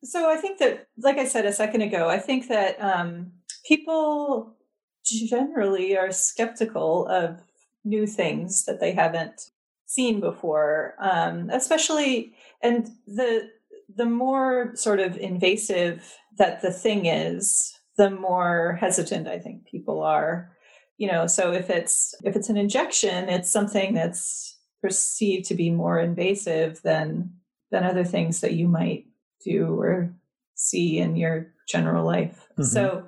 [0.04, 3.32] so I think that, like I said a second ago, I think that um,
[3.66, 4.56] people
[5.04, 7.42] generally are skeptical of
[7.86, 9.50] new things that they haven't
[9.86, 13.50] seen before, um, especially and the
[13.96, 20.02] the more sort of invasive that the thing is, the more hesitant I think people
[20.02, 20.52] are.
[20.98, 25.70] You know, so if it's if it's an injection, it's something that's perceived to be
[25.70, 27.34] more invasive than
[27.72, 29.06] than other things that you might
[29.44, 30.14] do or
[30.56, 32.48] see in your general life.
[32.54, 32.64] Mm-hmm.
[32.64, 33.06] So,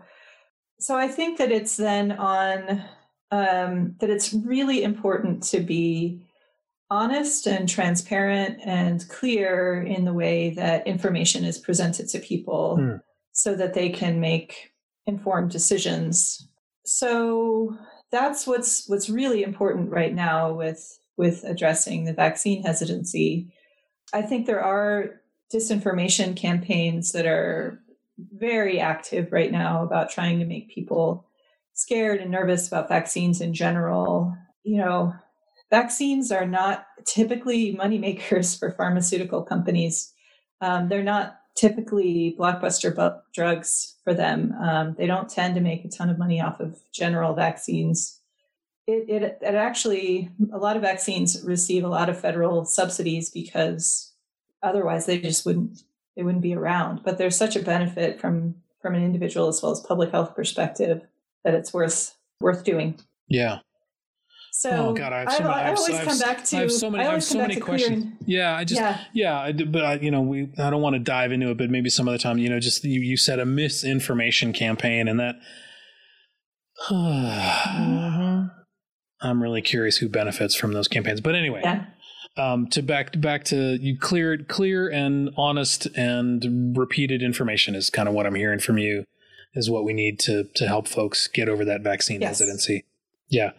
[0.79, 2.83] so I think that it's then on
[3.31, 6.25] um, that it's really important to be
[6.89, 13.01] honest and transparent and clear in the way that information is presented to people mm.
[13.31, 14.71] so that they can make
[15.07, 16.47] informed decisions
[16.85, 17.75] so
[18.11, 23.51] that's what's what's really important right now with with addressing the vaccine hesitancy
[24.13, 25.21] i think there are
[25.53, 27.81] disinformation campaigns that are
[28.17, 31.27] very active right now about trying to make people
[31.73, 34.35] scared and nervous about vaccines in general.
[34.63, 35.13] You know,
[35.69, 40.11] vaccines are not typically money makers for pharmaceutical companies.
[40.61, 44.53] Um, they're not typically blockbuster bu- drugs for them.
[44.61, 48.19] Um, they don't tend to make a ton of money off of general vaccines.
[48.87, 54.13] It, it, it actually, a lot of vaccines receive a lot of federal subsidies because
[54.65, 55.81] otherwise they just wouldn't,
[56.15, 57.01] they wouldn't be around.
[57.03, 61.01] But there's such a benefit from, from an individual as well as public health perspective
[61.43, 62.99] that it's worth, worth doing.
[63.27, 63.59] Yeah.
[64.51, 66.57] So oh God, I, have so I, many, I, I have, always come back to
[66.57, 68.13] I have so many, I have so many questions.
[68.25, 70.99] Yeah, I just yeah, yeah, I, but I, you know, we I don't want to
[70.99, 73.45] dive into it, but maybe some other time, you know, just you, you said a
[73.45, 75.35] misinformation campaign, and that.
[76.89, 78.51] Mhm.
[79.21, 81.61] I'm really curious who benefits from those campaigns, but anyway.
[81.63, 81.85] yeah.
[82.37, 88.09] Um, to back back to you clear clear and honest and repeated information is kind
[88.09, 89.05] of what I'm hearing from you
[89.53, 92.39] is what we need to to help folks get over that vaccine Yes.
[92.39, 92.83] hesitancy.
[93.29, 93.51] Yeah.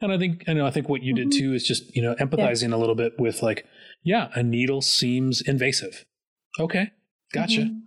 [0.00, 1.38] And I think I know I think what you did Mhm.
[1.38, 3.66] too is just, you know, empathizing a little bit with like,
[4.02, 6.06] yeah, a needle seems invasive.
[6.58, 6.90] Okay.
[7.34, 7.60] Gotcha.
[7.60, 7.80] Mhm.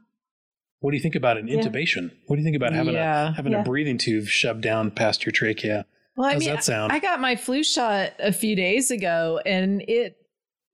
[0.79, 1.57] What do you think about an Yeah.
[1.57, 2.11] intubation?
[2.27, 3.29] What do you think about having Yeah.
[3.29, 3.61] a having Yeah.
[3.61, 5.87] a breathing tube shoved down past your trachea?
[6.15, 6.77] Well, I How's mean?
[6.91, 10.15] I got my flu shot a few days ago, and it,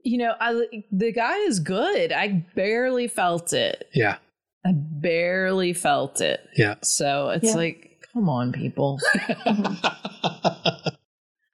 [0.04, 2.12] you know, I the guy is good.
[2.12, 3.90] I barely felt it.
[3.94, 4.18] yeah.
[4.66, 6.40] I barely felt it.
[6.56, 6.76] Yeah.
[6.84, 7.56] So it's Yeah.
[7.56, 9.00] like, come on, people.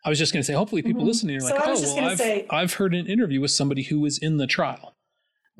[0.06, 1.08] I was just going to say, hopefully, people Mhm.
[1.08, 4.00] listening are So like, oh, well, I've, say- I've heard an interview with somebody who
[4.00, 4.94] was in the trial.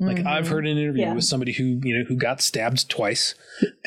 [0.00, 0.48] Like, I've Mhm.
[0.50, 1.14] heard an interview Yeah.
[1.14, 3.34] with somebody who, you know, who got stabbed twice.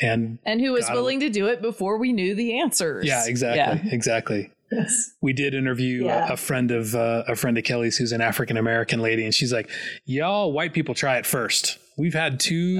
[0.00, 0.96] And and who was Got it.
[0.96, 3.06] willing to do it before we knew the answers.
[3.06, 3.90] yeah, exactly.
[3.90, 4.50] Exactly.
[4.72, 5.10] Yes.
[5.20, 6.30] We did interview Yeah.
[6.30, 9.34] a, a friend of uh, a friend of Kelly's who's an African American lady, and
[9.34, 9.70] she's like,
[10.04, 11.78] "Y'all white people try it first.
[11.98, 12.78] We've had too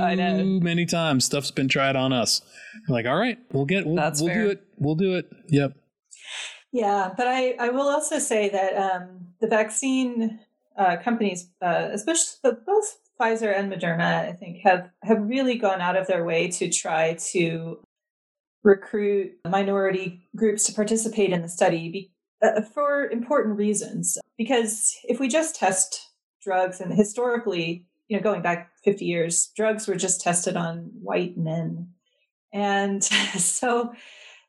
[0.60, 2.40] many times stuff's been tried on us."
[2.88, 4.62] I'm like, "All right, we'll get we'll, we'll do it.
[4.78, 5.74] We'll do it." Yep.
[6.72, 10.40] Yeah, but I, I will also say that um, the vaccine
[10.78, 15.96] uh, companies, uh, especially both Pfizer and Moderna, I think have have really gone out
[15.96, 17.78] of their way to try to
[18.62, 24.18] recruit minority groups to participate in the study be, uh, for important reasons.
[24.38, 26.10] Because if we just test
[26.42, 31.36] drugs, and historically, you know, going back 50 years, drugs were just tested on white
[31.36, 31.88] men.
[32.52, 33.92] And so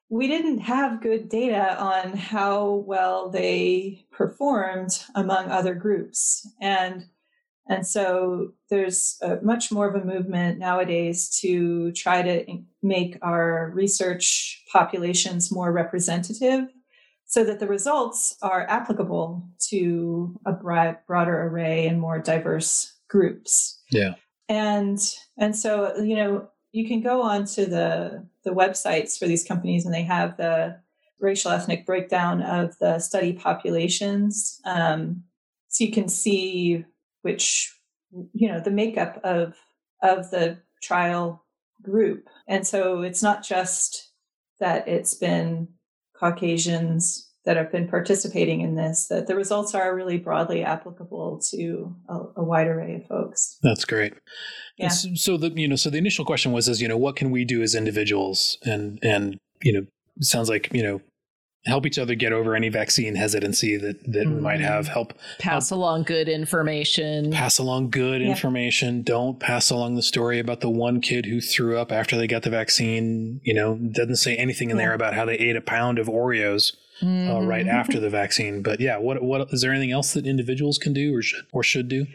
[0.10, 6.48] we didn't have good data on how well they performed among other groups.
[6.62, 7.06] And
[7.68, 13.72] and so there's a, much more of a movement nowadays to try to make our
[13.74, 16.68] research populations more representative
[17.26, 23.82] so that the results are applicable to a broad, broader array and more diverse groups.
[23.90, 24.16] Yeah.
[24.50, 25.00] And
[25.38, 29.86] and so you know you can go on to the the websites for these companies
[29.86, 30.80] and they have the
[31.20, 35.24] racial ethnic breakdown of the study populations um,
[35.70, 36.84] so you can see
[37.22, 37.74] which
[38.34, 39.56] you know the makeup of
[40.02, 41.43] of the trial
[41.84, 44.12] group and so it's not just
[44.60, 45.68] that it's been
[46.18, 51.94] caucasians that have been participating in this that the results are really broadly applicable to
[52.08, 54.14] a, a wide array of folks That's great.
[54.78, 54.88] Yeah.
[54.88, 57.32] So, so the you know so the initial question was is you know what can
[57.32, 59.86] we do as individuals and and you know
[60.18, 61.02] it sounds like you know
[61.66, 64.64] help each other get over any vaccine hesitancy that that we might Mhm.
[64.66, 67.32] have help Pass along good information.
[67.32, 68.30] pass along good Yeah.
[68.30, 72.28] information don't pass along the story about the one kid who threw up after they
[72.28, 75.62] got the vaccine you know doesn't say anything in there about how they ate a
[75.62, 77.48] pound of Oreos uh, Mhm.
[77.48, 80.92] right after the vaccine but yeah what what is there anything else that individuals can
[80.94, 82.06] do or should or should do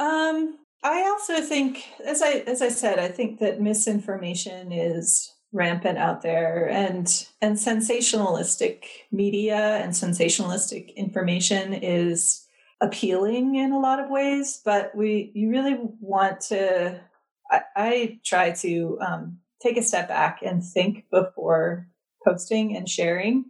[0.00, 5.98] Um, I also think, as I as I said, I think that misinformation is rampant
[5.98, 12.46] out there, and and sensationalistic media and sensationalistic information is
[12.80, 14.60] appealing in a lot of ways.
[14.64, 17.00] But we you really want to.
[17.50, 21.88] I, I try to um, take a step back and think before
[22.26, 23.46] posting and sharing.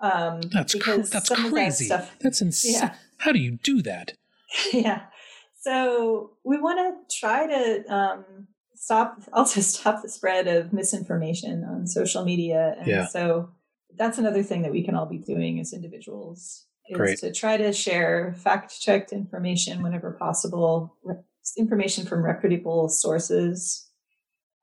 [0.00, 2.94] Um, that's cr- that's some of that crazy stuff that's insane Yeah.
[3.16, 4.12] how do you do that
[4.74, 5.04] yeah.
[5.58, 8.24] So we want to try to um,
[8.86, 12.76] stop, also stop the spread of misinformation on social media.
[12.78, 13.06] And Yeah.
[13.06, 13.50] so
[13.96, 17.18] that's another thing that we can all be doing as individuals is Great.
[17.18, 20.94] to try to share fact checked information whenever possible,
[21.56, 23.90] information from reputable sources.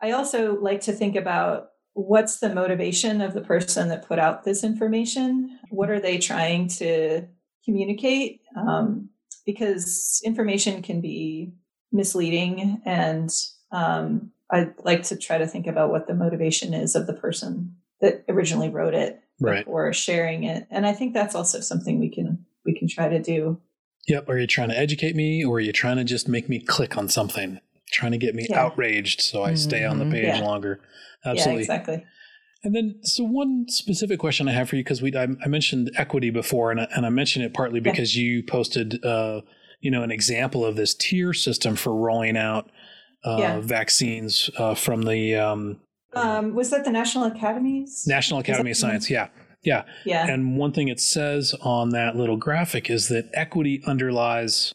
[0.01, 4.45] I also like to think about what's the motivation of the person that put out
[4.45, 5.59] this information?
[5.69, 7.27] What are they trying to
[7.65, 8.41] communicate?
[8.55, 9.09] Um,
[9.45, 11.53] because information can be
[11.91, 13.29] misleading, and
[13.73, 17.75] um, I'd like to try to think about what the motivation is of the person
[18.01, 19.65] that originally wrote it Right.
[19.65, 20.67] before sharing it.
[20.69, 23.59] And I think that's also something we can we can try to do.
[24.07, 24.29] Yep.
[24.29, 26.95] Are you trying to educate me or are you trying to just make me click
[26.97, 27.59] on something?
[27.91, 28.61] Trying to get me Yeah.
[28.63, 30.11] outraged so I stay on the Mhm.
[30.11, 30.39] page Yeah.
[30.41, 30.79] longer.
[31.25, 31.63] Absolutely.
[31.63, 32.03] Yeah, exactly.
[32.63, 35.91] And then, so one specific question I have for you, because we I, I mentioned
[35.97, 37.91] equity before, and I, and I mentioned it partly Yeah.
[37.91, 39.41] because you posted, uh,
[39.81, 42.69] you know, an example of this tier system for rolling out
[43.25, 43.59] uh, Yeah.
[43.61, 45.79] vaccines uh, from the um,
[46.13, 48.05] Um, was that the National Academies?
[48.07, 49.09] National Academy of Science.
[49.09, 49.29] Yeah,
[49.63, 49.83] yeah.
[50.05, 50.27] yeah.
[50.27, 54.73] And one thing it says on that little graphic is that equity underlies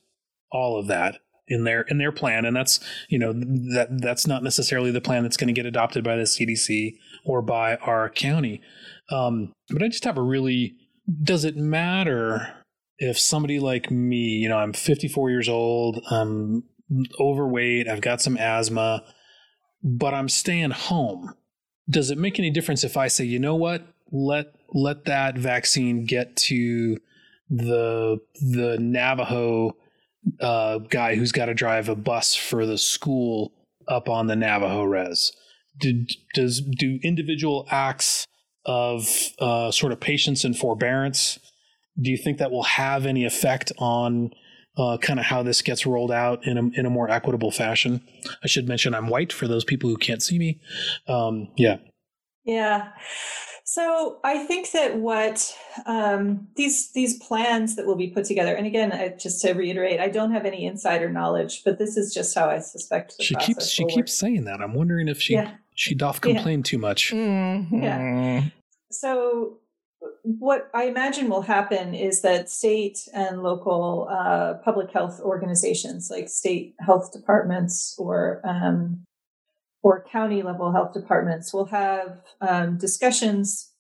[0.51, 4.43] all of that in their in their plan, and that's you know that that's not
[4.43, 6.95] necessarily the plan that's going to get adopted by the CDC
[7.25, 8.61] or by our county.
[9.11, 10.75] Um, but I just have a really
[11.23, 12.55] does it matter
[12.99, 16.65] if somebody like me, you know, I'm 54 years old, I'm
[17.19, 19.05] overweight, I've got some asthma,
[19.83, 21.35] but I'm staying home.
[21.89, 26.05] Does it make any difference if I say, you know what, let let that vaccine
[26.05, 26.99] get to
[27.51, 29.77] the the Navajo
[30.41, 33.53] uh, guy who's got to drive a bus for the school
[33.87, 35.33] up on the Navajo res?
[35.79, 38.27] Did, does do individual acts
[38.67, 39.09] of
[39.39, 41.39] uh, sort of patience and forbearance?
[42.01, 44.33] Do you think that will have any effect on
[44.79, 48.01] uh, kind of how this gets rolled out in a, in a more equitable fashion?
[48.43, 50.61] I should mention I'm white for those people who can't see me.
[51.07, 51.77] Um, yeah,
[52.45, 52.89] Yeah.
[53.65, 55.55] So I think that what
[55.85, 60.01] um, these these plans that will be put together, and again, I, just to reiterate,
[60.01, 63.35] I don't have any insider knowledge, but this is just how I suspect the she
[63.35, 64.63] keeps she will keeps saying that.
[64.63, 65.35] I'm wondering if she.
[65.35, 65.51] Yeah.
[65.75, 66.33] she doth Yeah.
[66.33, 67.13] complain too much.
[67.13, 68.51] Mhm.
[68.91, 69.59] So
[70.39, 76.29] what I imagine will happen is that state and local uh, public health organizations, like
[76.29, 79.05] state health departments or um,
[79.83, 83.73] or county level health departments, will have um, discussions,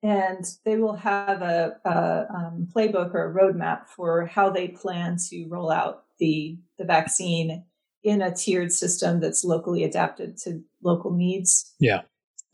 [0.00, 5.16] and they will have a, a um, playbook or a roadmap for how they plan
[5.30, 7.64] to roll out the the vaccine
[8.04, 11.74] in a tiered system that's locally adapted to local needs.
[11.80, 12.02] Yeah.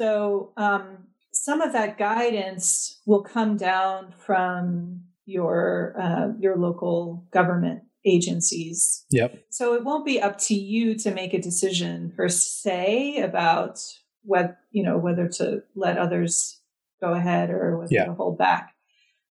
[0.01, 1.09] So um,
[1.43, 9.05] some of that guidance will come down from your uh, your local government agencies.
[9.11, 9.45] Yep.
[9.51, 13.81] So it won't be up to you to make a decision per se about
[14.23, 16.61] whether you know whether to let others
[17.01, 18.07] go ahead or whether Yeah.
[18.07, 18.73] to hold back.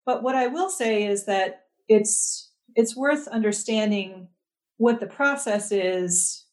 [0.04, 4.28] But what I will say is that it's it's worth understanding
[4.76, 6.44] what the process is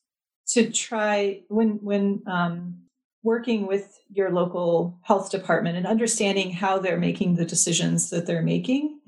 [0.50, 2.84] to try when when um,
[3.24, 8.42] working with your local health department and understanding how they're making the decisions that they're
[8.42, 9.00] making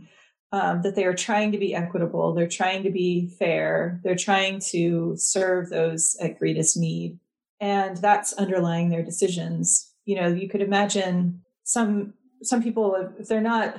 [0.51, 4.59] um, that they are trying to be equitable they're trying to be fair they're trying
[4.59, 7.20] to serve those at greatest need.
[7.59, 9.91] And that's underlying their decisions.
[10.05, 13.78] You know you could imagine some some people if they're not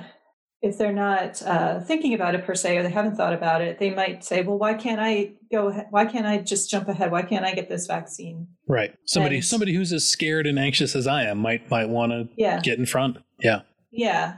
[0.65, 3.77] if they're not uh, thinking about it per se or they haven't thought about it
[3.79, 7.11] they might say well why can't i go ahead why can't i just jump ahead
[7.11, 8.95] why can't i get this vaccine Right.
[9.05, 12.27] Somebody And- somebody who's as scared and anxious as I am might might want to
[12.35, 13.17] yeah get in front.
[13.39, 13.61] Yeah.
[13.91, 14.37] Yeah.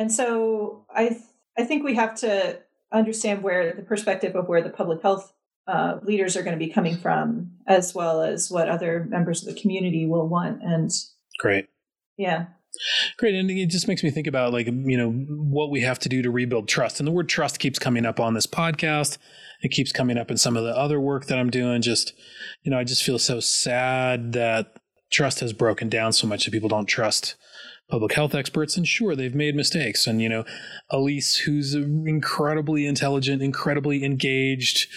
[0.00, 1.20] And so I th-
[1.56, 2.58] I think we have to
[2.92, 5.32] understand where the perspective of where the public health
[5.68, 9.54] uh, leaders are going to be coming from, as well as what other members of
[9.54, 10.60] the community will want.
[10.62, 10.90] And
[11.38, 11.68] Great.
[12.16, 12.46] yeah,
[13.16, 13.34] Great.
[13.34, 16.22] And it just makes me think about like, you know, what we have to do
[16.22, 17.00] to rebuild trust.
[17.00, 19.18] And the word trust keeps coming up on this podcast.
[19.62, 21.82] It keeps coming up in some of the other work that I'm doing.
[21.82, 22.12] Just,
[22.62, 24.76] you know, I just feel so sad that
[25.10, 27.34] trust has broken down so much that people don't trust
[27.88, 28.76] public health experts.
[28.76, 30.06] And sure, they've made mistakes.
[30.06, 30.44] And, you know,
[30.90, 34.88] Elise, who's incredibly intelligent, incredibly engaged,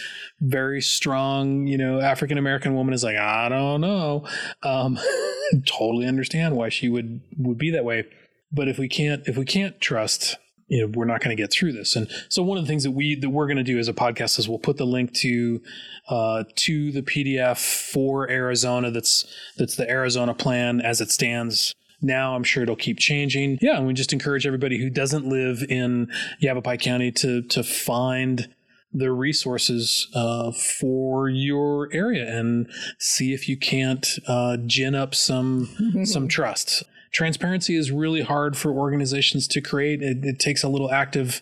[0.42, 4.28] very strong, you know, African American woman is like, I don't know.
[4.64, 5.00] Um,
[5.66, 8.06] totally understand why she would would be that way.
[8.52, 10.38] But if we can't if we can't trust,
[10.68, 11.96] you know, we're not going to get through this.
[11.96, 13.94] And so one of the things that we that we're going to do as a
[13.94, 15.62] podcast is we'll put the link to
[16.10, 18.92] uh, to the PDF for Arizona.
[18.92, 19.26] That's
[19.58, 22.36] that's the Arizona plan as it stands now.
[22.36, 23.58] I'm sure it'll keep changing.
[23.62, 28.54] Yeah, and we just encourage everybody who doesn't live in Yavapai County to to find
[28.94, 36.04] the resources uh, for your area and see if you can't uh, gin up some
[36.06, 36.84] some trust.
[37.12, 40.02] Transparency is really hard for organizations to create.
[40.02, 41.42] It, it takes a little active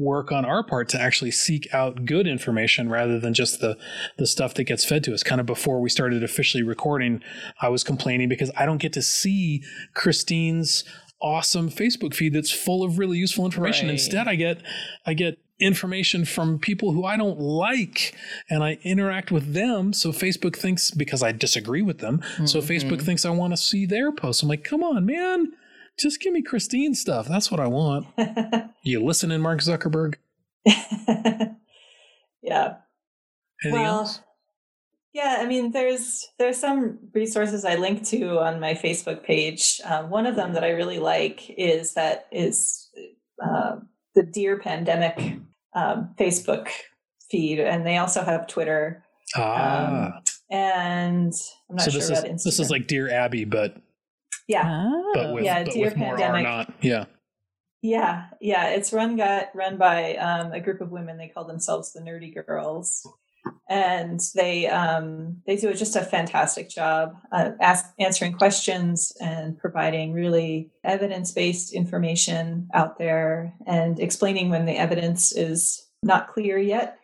[0.00, 3.76] work on our part to actually seek out good information rather than just the
[4.16, 5.22] the stuff that gets fed to us.
[5.22, 7.22] Kind of before we started officially recording,
[7.60, 9.62] I was complaining because I don't get to see
[9.94, 10.84] Christine's
[11.20, 13.86] awesome Facebook feed that's full of really useful information.
[13.86, 13.92] Right.
[13.92, 14.62] Instead, I get
[15.06, 18.14] I get information from people who I don't like
[18.48, 19.92] and I interact with them.
[19.92, 22.22] So Facebook thinks because I disagree with them.
[22.46, 22.70] So mm-hmm.
[22.70, 24.42] Facebook thinks I want to see their posts.
[24.42, 25.52] I'm like, come on, man.
[25.98, 27.28] Just give me Christine stuff.
[27.28, 28.06] That's what I want.
[28.82, 30.14] You listening, Mark Zuckerberg?
[30.64, 32.76] yeah.
[33.62, 34.20] Anything well, else?
[35.12, 39.80] Yeah, I mean, there's there's some resources I link to on my Facebook page.
[39.84, 42.88] Um, one of them that I really like is that is
[43.44, 43.76] uh,
[44.14, 45.38] the Dear Pandemic
[45.74, 46.68] um, Facebook
[47.30, 49.04] feed, and they also have Twitter.
[49.36, 50.12] Ah, Um,
[50.50, 51.34] and
[51.68, 52.42] I'm not so sure this is Instagram.
[52.44, 53.76] this is like Dear Abby, but
[54.48, 55.34] yeah, but Oh.
[55.34, 56.44] with, Yeah, but with more R Pandemic.
[56.44, 56.72] not.
[56.80, 57.04] Yeah.
[57.82, 58.68] yeah, yeah.
[58.68, 61.16] It's run got run by um, a group of women.
[61.18, 63.06] They call themselves the Nerdy Girls,
[63.68, 70.12] and they um, they do just a fantastic job uh, ask, answering questions and providing
[70.12, 76.98] really evidence based information out there and explaining when the evidence is not clear yet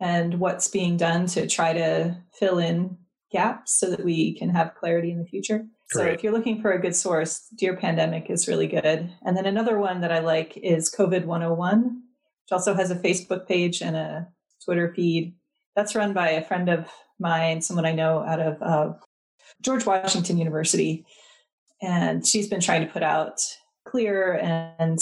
[0.00, 2.96] and what's being done to try to fill in
[3.30, 5.66] gaps so that we can have clarity in the future.
[5.94, 6.14] So Great.
[6.14, 9.12] if you're looking for a good source, Dear Pandemic is really good.
[9.24, 13.46] And then another one that I like is COVID 101, which also has a Facebook
[13.46, 14.26] page and a
[14.64, 15.36] Twitter feed.
[15.76, 16.88] That's run by a friend of
[17.20, 18.92] mine, someone I know out of uh,
[19.62, 21.06] George Washington University.
[21.80, 23.40] And she's been trying to put out
[23.86, 24.98] clear and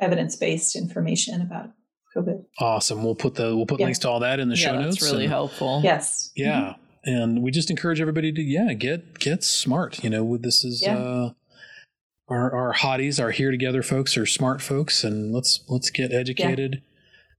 [0.00, 1.70] evidence based information about
[2.16, 2.42] COVID.
[2.58, 3.02] Awesome.
[3.04, 3.86] We'll put the we'll put Yeah.
[3.86, 5.00] links to all that in the yeah, show notes.
[5.00, 5.80] that's really and- helpful.
[5.84, 6.30] Yes.
[6.36, 6.74] Yeah.
[7.04, 10.02] And we just encourage everybody to yeah, get get smart.
[10.04, 10.96] You know, this is Yeah.
[10.96, 11.30] uh
[12.28, 16.82] our our hotties, our here together folks are smart folks and let's let's get educated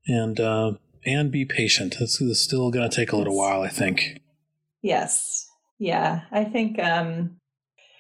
[0.07, 0.73] and uh
[1.05, 1.95] and be patient.
[1.99, 3.39] It's, it's still going to take a little Yes.
[3.39, 4.21] while, I think.
[4.81, 5.47] Yes.
[5.79, 6.21] Yeah.
[6.31, 7.37] I think um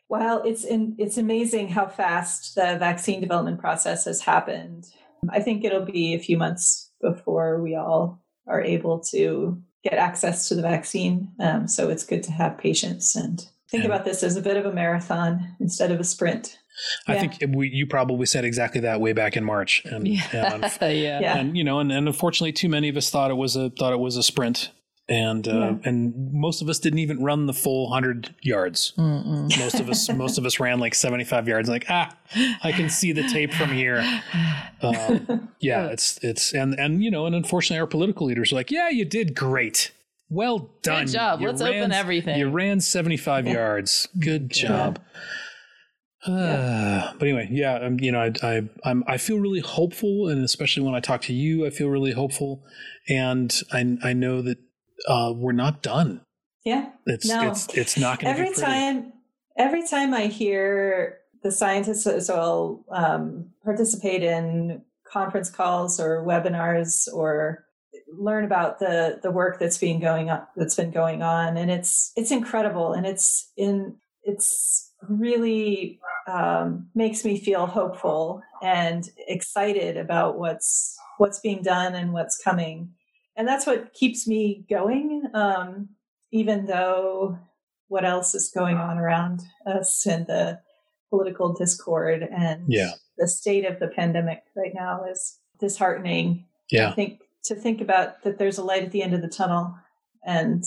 [0.07, 4.85] while it's in, it's amazing how fast the vaccine development process has happened.
[5.29, 10.47] I think it'll be a few months before we all are able to get access
[10.49, 11.29] to the vaccine.
[11.39, 14.57] Um, so it's good to have patience and think And- about this as a bit
[14.57, 16.57] of a marathon instead of a sprint.
[17.07, 17.19] I Yeah.
[17.27, 19.83] think we, you probably said exactly that way back in March.
[19.85, 20.53] And, Yeah.
[20.53, 21.19] and yeah.
[21.19, 21.37] Yeah.
[21.37, 23.93] and you know, and, and unfortunately, too many of us thought it was a thought
[23.93, 24.71] it was a sprint,
[25.09, 25.75] and uh, Yeah.
[25.83, 28.93] and most of us didn't even run the full hundred yards.
[28.97, 29.57] Mm-mm.
[29.59, 31.67] Most of us, most of us ran like seventy five yards.
[31.69, 32.15] Like ah,
[32.63, 33.99] I can see the tape from here.
[34.81, 38.71] Um, yeah, it's it's and and you know, and unfortunately, our political leaders are like,
[38.71, 39.91] yeah, you did great.
[40.29, 41.05] Well done.
[41.05, 41.41] Good job.
[41.41, 42.39] You Let's ran- open everything.
[42.39, 43.53] You ran seventy five Yeah.
[43.53, 44.07] yards.
[44.19, 44.67] Good Yeah.
[44.67, 44.99] job.
[46.25, 50.41] Uh, but anyway, yeah, um, you know, I, I, I'm, I feel really hopeful, and
[50.41, 52.63] especially when I talk to you, I feel really hopeful,
[53.09, 54.57] and I, I know that
[55.07, 56.21] uh, we're not done.
[56.65, 56.89] yeah.
[57.05, 57.49] It's, No.
[57.49, 59.13] it's, it's not going to every time
[59.57, 64.81] every time i hear the scientists so i'll um, participate in
[65.11, 67.65] conference calls or webinars or
[68.17, 72.11] learn about the the work that's being going on that's been going on and it's
[72.15, 80.39] it's incredible and it's in it's really um, makes me feel hopeful and excited about
[80.39, 82.89] what's what's being done and what's coming
[83.35, 85.89] and that's what keeps me going um,
[86.31, 87.37] even though
[87.87, 90.59] what else is going on around us and the
[91.09, 92.91] political discord and Yeah.
[93.17, 96.45] the state of the pandemic right now is disheartening.
[96.89, 99.75] I think to think about that there's a light at the end of the tunnel
[100.25, 100.63] and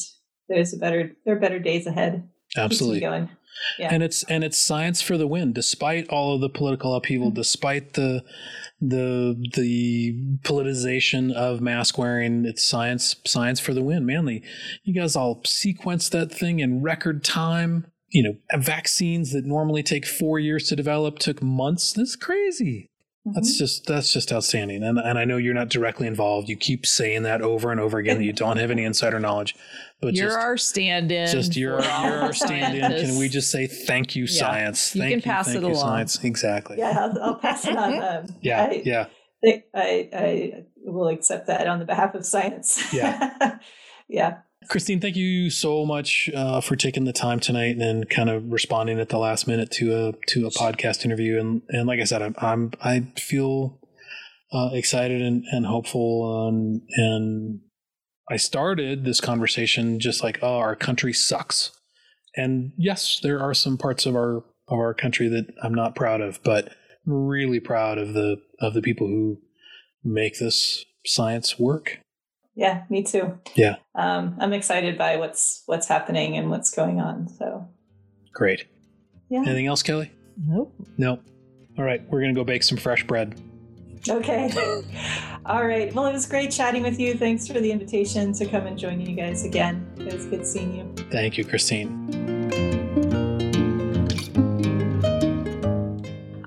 [0.48, 2.28] there's a better there are better days ahead.
[2.56, 3.00] Absolutely.
[3.00, 3.28] going.
[3.78, 3.88] Yeah.
[3.92, 7.34] And it's and it's science for the win, despite all of the political upheaval, Mhm.
[7.34, 8.22] despite the
[8.80, 10.12] the the
[10.42, 12.44] politicization of mask wearing.
[12.44, 14.04] It's science science for the win.
[14.06, 14.42] Manly,
[14.84, 17.86] you guys all sequenced that thing in record time.
[18.10, 21.92] You know, vaccines that normally take four years to develop took months.
[21.92, 22.88] That's crazy.
[23.34, 23.58] That's Mhm.
[23.58, 24.82] just that's just outstanding.
[24.84, 26.48] And and I know you're not directly involved.
[26.48, 29.54] You keep saying that over and over again that you don't have any insider knowledge.
[30.00, 31.28] But you're just our stand-in.
[31.28, 32.82] just you're, you're our stand-in.
[33.06, 34.38] Can we just say thank you, Yeah.
[34.40, 34.94] science?
[34.94, 35.80] You thank can pass thank it you, along.
[35.80, 36.22] Science.
[36.22, 36.76] Exactly.
[36.78, 38.02] Yeah, I'll, I'll pass it on.
[38.02, 38.62] Um, Yeah.
[38.70, 39.06] I, yeah.
[39.44, 40.52] I, I, I
[40.84, 42.92] will accept that on the behalf of science.
[42.92, 43.58] Yeah.
[44.08, 44.38] yeah.
[44.68, 48.98] Christine, thank you so much uh, for taking the time tonight and kind of responding
[48.98, 51.38] at the last minute to a to a podcast interview.
[51.38, 53.78] And and like I said, I'm, I'm I feel
[54.52, 56.48] uh, excited and, and hopeful.
[56.48, 57.60] And and
[58.30, 61.72] I started this conversation just like, oh, our country sucks.
[62.36, 64.38] And yes, there are some parts of our
[64.68, 66.68] of our country that I'm not proud of, but
[67.06, 69.38] I'm really proud of the of the people who
[70.02, 72.00] make this science work.
[72.56, 73.38] Yeah, me too.
[73.54, 73.76] Yeah.
[73.94, 77.28] Um, I'm excited by what's what's happening and what's going on.
[77.28, 77.68] So
[78.32, 78.66] Great.
[79.28, 79.40] yeah.
[79.40, 80.10] Anything else, Kelly?
[80.44, 80.74] Nope.
[80.96, 81.20] No.
[81.78, 83.38] All right, we're gonna go bake some fresh bread.
[84.08, 84.50] Okay.
[85.46, 85.92] All right.
[85.94, 87.14] Well, it was great chatting with you.
[87.14, 89.86] Thanks for the invitation to come and join you guys again.
[89.98, 91.04] It was good seeing you.
[91.10, 92.06] Thank you, Christine.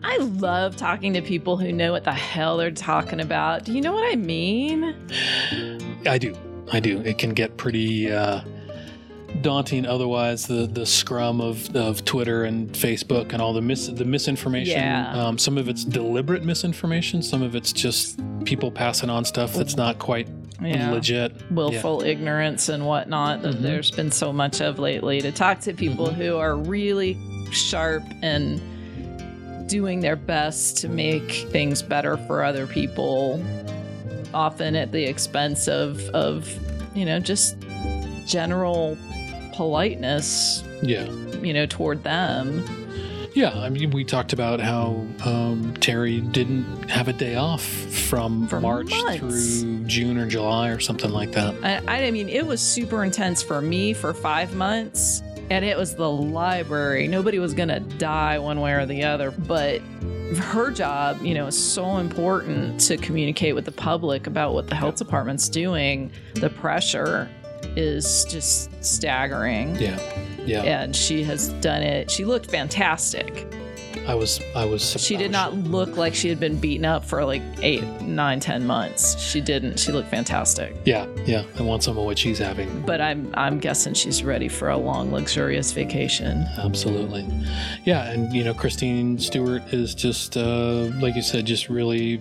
[0.04, 3.66] I love talking to people who know what the hell they're talking about.
[3.66, 4.96] Do you know what I mean?
[6.06, 6.36] I do.
[6.72, 7.00] I do.
[7.02, 8.42] It can get pretty uh,
[9.42, 10.48] daunting otherwise.
[10.48, 14.78] The the scrum of, of Twitter and Facebook and all the mis the misinformation.
[14.78, 15.12] Yeah.
[15.14, 17.22] Um, some of it's deliberate misinformation.
[17.24, 20.28] Some of it's just people passing on stuff that's not quite
[20.62, 20.92] Yeah.
[20.92, 21.34] legit.
[21.52, 23.62] willful ignorance and whatnot that Mhm.
[23.62, 26.22] there's been so much of lately to talk to people Mm-hmm.
[26.22, 27.18] who are really
[27.52, 28.62] sharp and
[29.70, 33.42] doing their best to make things better for other people
[34.34, 36.48] often at the expense of of
[36.96, 37.58] you know just
[38.26, 38.98] general
[39.54, 41.06] politeness Yeah.
[41.42, 42.64] you know toward them
[43.36, 48.48] Yeah, I mean, we talked about how um, Terri didn't have a day off from
[48.48, 49.62] For March months.
[49.62, 51.54] through June or July or something like that.
[51.64, 55.96] I, I mean, it was super intense for me for five months, and it was
[55.96, 57.08] the library.
[57.08, 59.82] Nobody was gonna die one way or the other, but
[60.38, 64.76] her job, you know, is so important to communicate with the public about what the
[64.76, 66.12] health department's doing.
[66.36, 67.30] The pressure
[67.76, 69.76] is just staggering.
[69.78, 70.00] Yeah,
[70.46, 70.64] yeah.
[70.64, 72.12] And she has done it.
[72.12, 73.48] She looked fantastic.
[74.10, 75.00] I was, I was.
[75.00, 78.66] She did not look like she had been beaten up for like eight, nine, ten
[78.66, 79.20] months.
[79.20, 79.80] She didn't.
[79.80, 80.76] She looked fantastic.
[80.84, 81.44] Yeah, yeah.
[81.60, 82.82] I want some of what she's having.
[82.88, 86.48] but I'm I'm guessing she's ready for a long, luxurious vacation.
[86.58, 87.24] Absolutely.
[87.84, 92.20] Yeah, and you know, Christine Stewart is just, uh, like you said, just really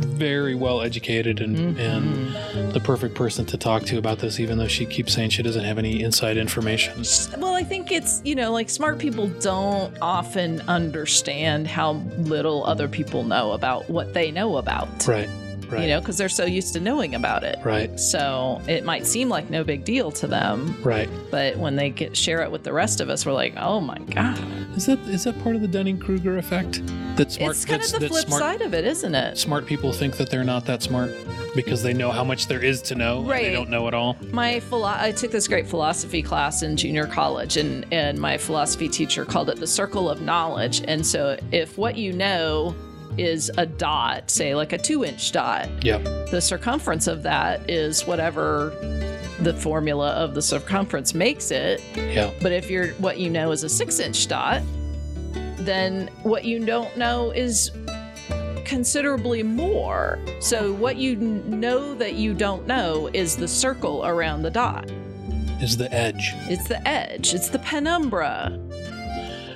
[0.00, 1.80] very well educated and mm-hmm.
[1.80, 5.42] and the perfect person to talk to about this, even though she keeps saying she
[5.42, 7.02] doesn't have any inside information.
[7.38, 12.88] Well, I think it's you know like smart people don't often understand how little other
[12.88, 15.06] people know about what they know about.
[15.06, 15.28] Right.
[15.68, 15.82] Right.
[15.82, 17.58] You know, because they're so used to knowing about it.
[17.64, 17.98] Right.
[17.98, 21.08] So it might seem like no big deal to them, Right.
[21.30, 23.96] but when they get share it with the rest of us, we're like, oh my
[24.10, 24.38] god!
[24.76, 26.82] Is that is that part of the Dunning Kruger effect?
[27.16, 29.36] That smart it's kind of the that flip smart, side of it, isn't it?
[29.36, 31.14] smart people think that they're not that smart
[31.54, 33.18] because they know how much there is to know.
[33.20, 33.44] and Right.
[33.44, 34.16] they don't know it all.
[34.30, 38.88] my philo- I took this great philosophy class in junior college, and and my philosophy
[38.88, 40.82] teacher called it the circle of knowledge.
[40.88, 42.74] And so, if what you know
[43.18, 46.02] is a dot, say like a two-inch dot, Yep.
[46.30, 48.70] the circumference of that is whatever
[49.40, 51.82] the formula of the circumference makes it.
[51.96, 52.30] Yeah.
[52.40, 54.62] But if you're what you know is a six-inch dot,
[55.56, 57.70] then what you don't know is
[58.64, 60.18] considerably more.
[60.40, 64.90] So what you know that you don't know is the circle around the dot.
[65.60, 66.32] Is the edge.
[66.48, 67.34] It's the edge.
[67.34, 68.58] It's the penumbra.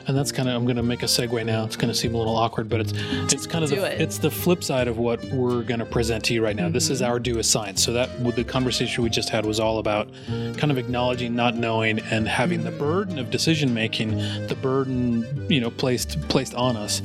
[0.08, 1.64] And that's kind of I'm going to make a segue now.
[1.64, 2.92] It's going to seem a little awkward, but it's
[3.32, 4.00] it's kind of the, it.
[4.00, 6.68] it's the flip side of what we're going to present to you right now.
[6.68, 7.10] This is Mm-hmm.
[7.10, 7.82] our do a science.
[7.84, 11.98] So that the conversation we just had was all about kind of acknowledging not knowing
[11.98, 12.70] and having Mm-hmm.
[12.70, 14.16] the burden of decision making,
[14.46, 17.02] the burden you know placed placed on us.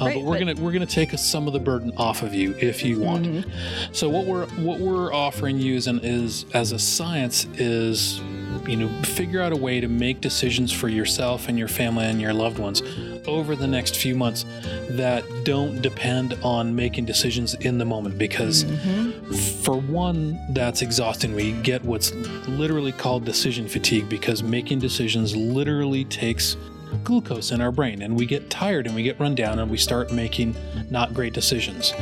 [0.00, 2.32] Uh, Right, but we're but- gonna we're gonna take some of the burden off of
[2.34, 3.24] you if you want.
[3.26, 3.50] Mhm.
[3.92, 8.20] So what we're what we're offering you is, an, is as a science is
[8.66, 12.20] you know figure out a way to make decisions for yourself and your family and
[12.20, 12.82] your loved ones
[13.26, 14.44] over the next few months
[14.90, 18.18] that don't depend on making decisions in the moment.
[18.18, 19.34] Because mm-hmm.
[19.62, 21.34] for one that's exhausting.
[21.34, 22.12] We get what's
[22.48, 26.56] literally called decision fatigue because making decisions literally takes
[27.04, 29.76] glucose in our brain and we get tired and we get run down and we
[29.76, 30.54] start making
[30.90, 31.92] not great decisions.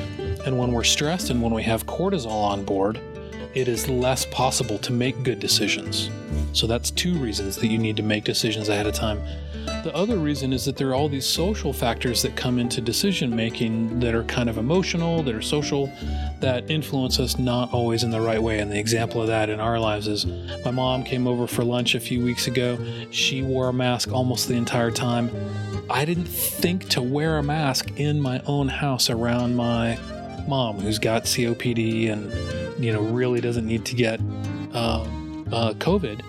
[0.47, 3.01] And when we're stressed and when we have cortisol on board,
[3.55, 6.11] it is less possible to make good decisions.
[6.53, 9.21] So that's two reasons that you need to make decisions ahead of time.
[9.83, 13.35] The other reason is that there are all these social factors that come into decision
[13.35, 15.91] making that are kind of emotional, that are social,
[16.41, 18.59] that influence us not always in the right way.
[18.59, 20.27] And the example of that in our lives is
[20.65, 22.79] my mom came over for lunch a few weeks ago.
[23.11, 25.31] She wore a mask almost the entire time.
[25.89, 29.99] I didn't think to wear a mask in my own house around my
[30.47, 32.31] mom who's got COPD and
[32.79, 34.21] you know really doesn't need to get
[34.73, 36.23] um, uh, COVID.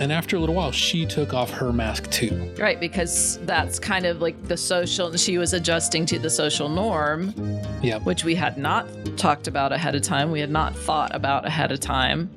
[0.00, 2.52] And after a little while, she took off her mask too.
[2.58, 7.34] Right, because that's kind of like the social, she was adjusting to the social norm,
[7.82, 8.86] Yeah, which we had not
[9.16, 10.30] talked about ahead of time.
[10.30, 12.30] We had not thought about ahead of time.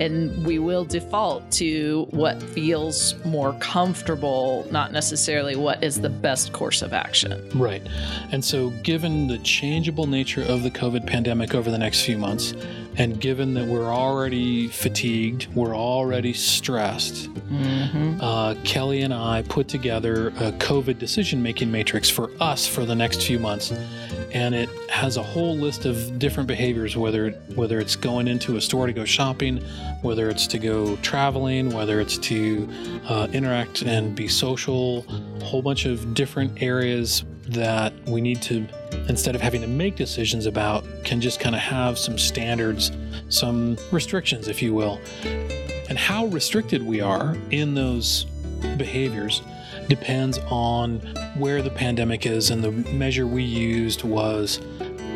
[0.00, 6.52] And we will default to what feels more comfortable, not necessarily what is the best
[6.52, 7.48] course of action.
[7.52, 7.82] right.
[8.30, 12.54] And so, given the changeable nature of the COVID pandemic over the next few months,
[12.98, 18.20] and given that we're already fatigued, we're already stressed, Mm-hmm.
[18.20, 22.94] uh, Kelly and I put together a COVID decision making matrix for us for the
[22.94, 23.72] next few months.
[24.32, 28.60] And it has a whole list of different behaviors, whether whether it's going into a
[28.60, 29.62] store to go shopping,
[30.02, 32.68] whether it's to go traveling, whether it's to
[33.08, 35.06] uh, interact and be social,
[35.40, 38.66] a whole bunch of different areas that we need to,
[39.08, 42.92] instead of having to make decisions about, can just kind of have some standards,
[43.28, 45.00] some restrictions, if you will.
[45.88, 48.24] And how restricted we are in those
[48.76, 49.42] behaviors
[49.88, 51.00] depends on
[51.36, 52.50] where the pandemic is.
[52.50, 54.60] And the measure we used was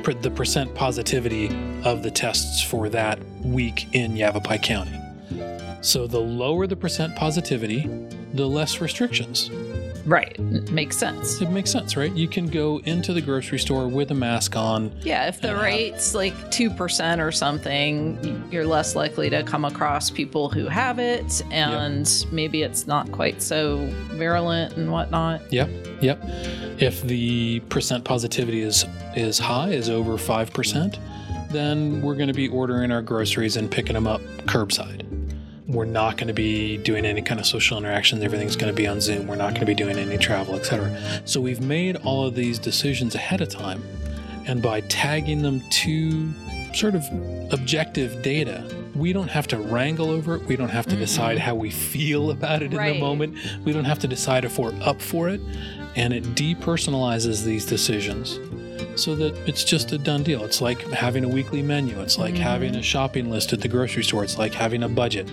[0.02, 1.46] the percent positivity
[1.84, 4.98] of the tests for that week in Yavapai County.
[5.80, 7.88] So the lower the percent positivity,
[8.34, 9.50] the less restrictions.
[10.04, 10.38] Right.
[10.38, 11.40] Makes sense.
[11.40, 12.12] It makes sense, right?
[12.12, 14.92] You can go into the grocery store with a mask on.
[15.02, 20.10] Yeah, if the uh, rate's like 2% or something, you're less likely to come across
[20.10, 22.32] people who have it, and yep.
[22.32, 25.40] maybe it's not quite so virulent and whatnot.
[25.52, 25.70] Yep,
[26.00, 26.20] yep.
[26.78, 28.84] If the percent positivity is,
[29.14, 30.98] is high, is over 5%,
[31.50, 35.11] then we're going to be ordering our groceries and picking them up curbside
[35.72, 38.22] we're not going to be doing any kind of social interactions.
[38.22, 39.26] Everything's going to be on Zoom.
[39.26, 40.94] We're not going to be doing any travel, etc.
[41.24, 43.82] So we've made all of these decisions ahead of time.
[44.46, 46.32] And by tagging them to
[46.74, 47.04] sort of
[47.52, 50.42] objective data, we don't have to wrangle over it.
[50.44, 51.00] We don't have to mm-hmm.
[51.00, 52.88] decide how we feel about it right.
[52.88, 53.38] in the moment.
[53.64, 55.40] We don't have to decide if we're up for it.
[55.96, 58.38] And it depersonalizes these decisions
[59.00, 60.44] so that it's just a done deal.
[60.44, 62.00] It's like having a weekly menu.
[62.00, 62.42] It's like mm-hmm.
[62.42, 64.24] having a shopping list at the grocery store.
[64.24, 65.30] It's like having a budget.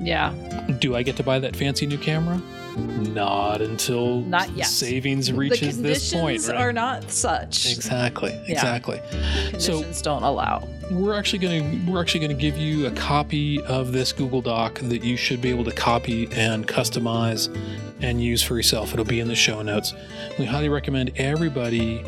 [0.00, 0.32] Yeah.
[0.78, 2.40] Do I get to buy that fancy new camera?
[2.76, 4.66] Not until not yet.
[4.66, 6.42] savings reaches this point.
[6.42, 6.60] The Right?
[6.60, 7.70] are not such.
[7.70, 8.32] Exactly.
[8.46, 8.54] Yeah.
[8.54, 9.00] Exactly.
[9.10, 10.66] Conditions so, don't allow.
[10.90, 14.42] We're actually going to we're actually going to give you a copy of this Google
[14.42, 17.54] Doc that you should be able to copy and customize
[18.00, 18.92] and use for yourself.
[18.92, 19.94] It'll be in the show notes.
[20.38, 22.04] We highly recommend everybody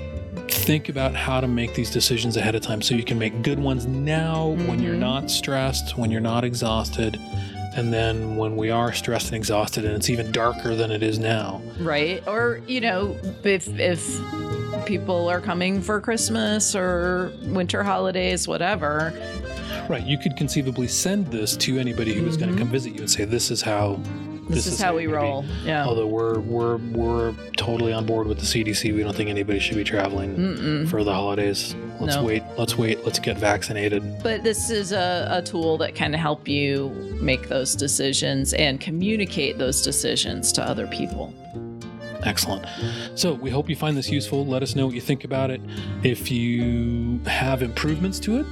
[0.49, 3.59] think about how to make these decisions ahead of time so you can make good
[3.59, 4.67] ones now mm-hmm.
[4.67, 5.01] when you're mm-hmm.
[5.01, 7.19] not stressed, when you're not exhausted,
[7.77, 11.19] and then when we are stressed and exhausted and it's even darker than it is
[11.19, 11.63] now.
[11.79, 12.27] Right.
[12.27, 14.19] Or, you know, if if
[14.87, 19.13] people are coming for Christmas or winter holidays, whatever.
[19.89, 20.05] Right.
[20.05, 22.27] You could conceivably send this to anybody who mm-hmm.
[22.29, 24.01] was going to come visit you and say, This is how
[24.49, 25.43] this, this is, is, how we roll.
[25.43, 25.49] Be.
[25.65, 25.85] Yeah.
[25.85, 28.95] Although we're we're we're totally on board with the CDC.
[28.95, 30.89] We don't think anybody should be traveling Mm-mm.
[30.89, 31.75] for the holidays.
[32.01, 32.25] Let's no.
[32.25, 32.43] wait.
[32.57, 33.05] Let's wait.
[33.05, 34.23] Let's get vaccinated.
[34.23, 36.91] But this is a, a tool that can help you
[37.21, 41.35] make those decisions and communicate those decisions to other people.
[42.23, 42.67] Excellent.
[43.15, 44.45] So we hope you find this useful.
[44.45, 45.61] Let us know what you think about it.
[46.03, 48.47] If you have improvements to it,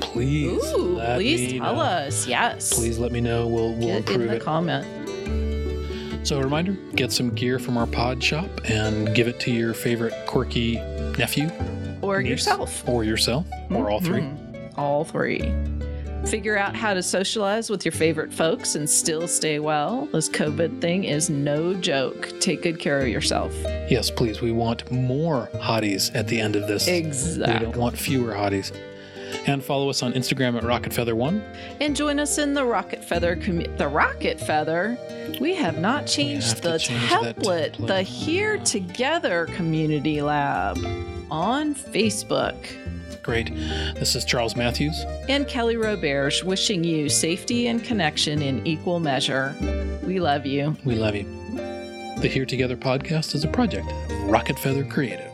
[0.00, 1.80] please Ooh, please tell know.
[1.80, 2.26] us.
[2.26, 2.72] Yes.
[2.74, 3.46] Please let me know.
[3.46, 4.42] We'll we'll Get improve in the it.
[4.42, 4.99] comment.
[6.30, 9.74] So, a reminder get some gear from our pod shop and give it to your
[9.74, 10.76] favorite quirky
[11.18, 11.50] nephew.
[12.02, 12.88] Or niece, yourself.
[12.88, 13.48] Or yourself.
[13.50, 13.76] Mm-hmm.
[13.76, 14.80] Or all 3 mm-hmm.
[14.80, 15.52] All three.
[16.26, 20.06] Figure out how to socialize with your favorite folks and still stay well.
[20.12, 22.30] This COVID thing is no joke.
[22.38, 23.52] Take good care of yourself.
[23.90, 24.40] Yes, please.
[24.40, 26.86] We want more hotties at the end of this.
[26.86, 27.66] Exactly.
[27.66, 28.72] We don't want fewer hotties
[29.46, 31.42] and follow us on Instagram at Rocket Feather One.
[31.80, 34.98] And join us in the Rocket Feather commu- the Rocket Feather.
[35.40, 40.78] We have not changed have the template, template, the Here Together Community Lab
[41.30, 42.56] on Facebook.
[43.22, 43.54] Great.
[43.94, 49.54] This is Charles Matthews and Kelly Roberge wishing you safety and connection in equal measure.
[50.02, 50.76] We love you.
[50.84, 51.24] We love you.
[52.20, 55.30] The Here Together podcast is a project of Rocket Feather Creative.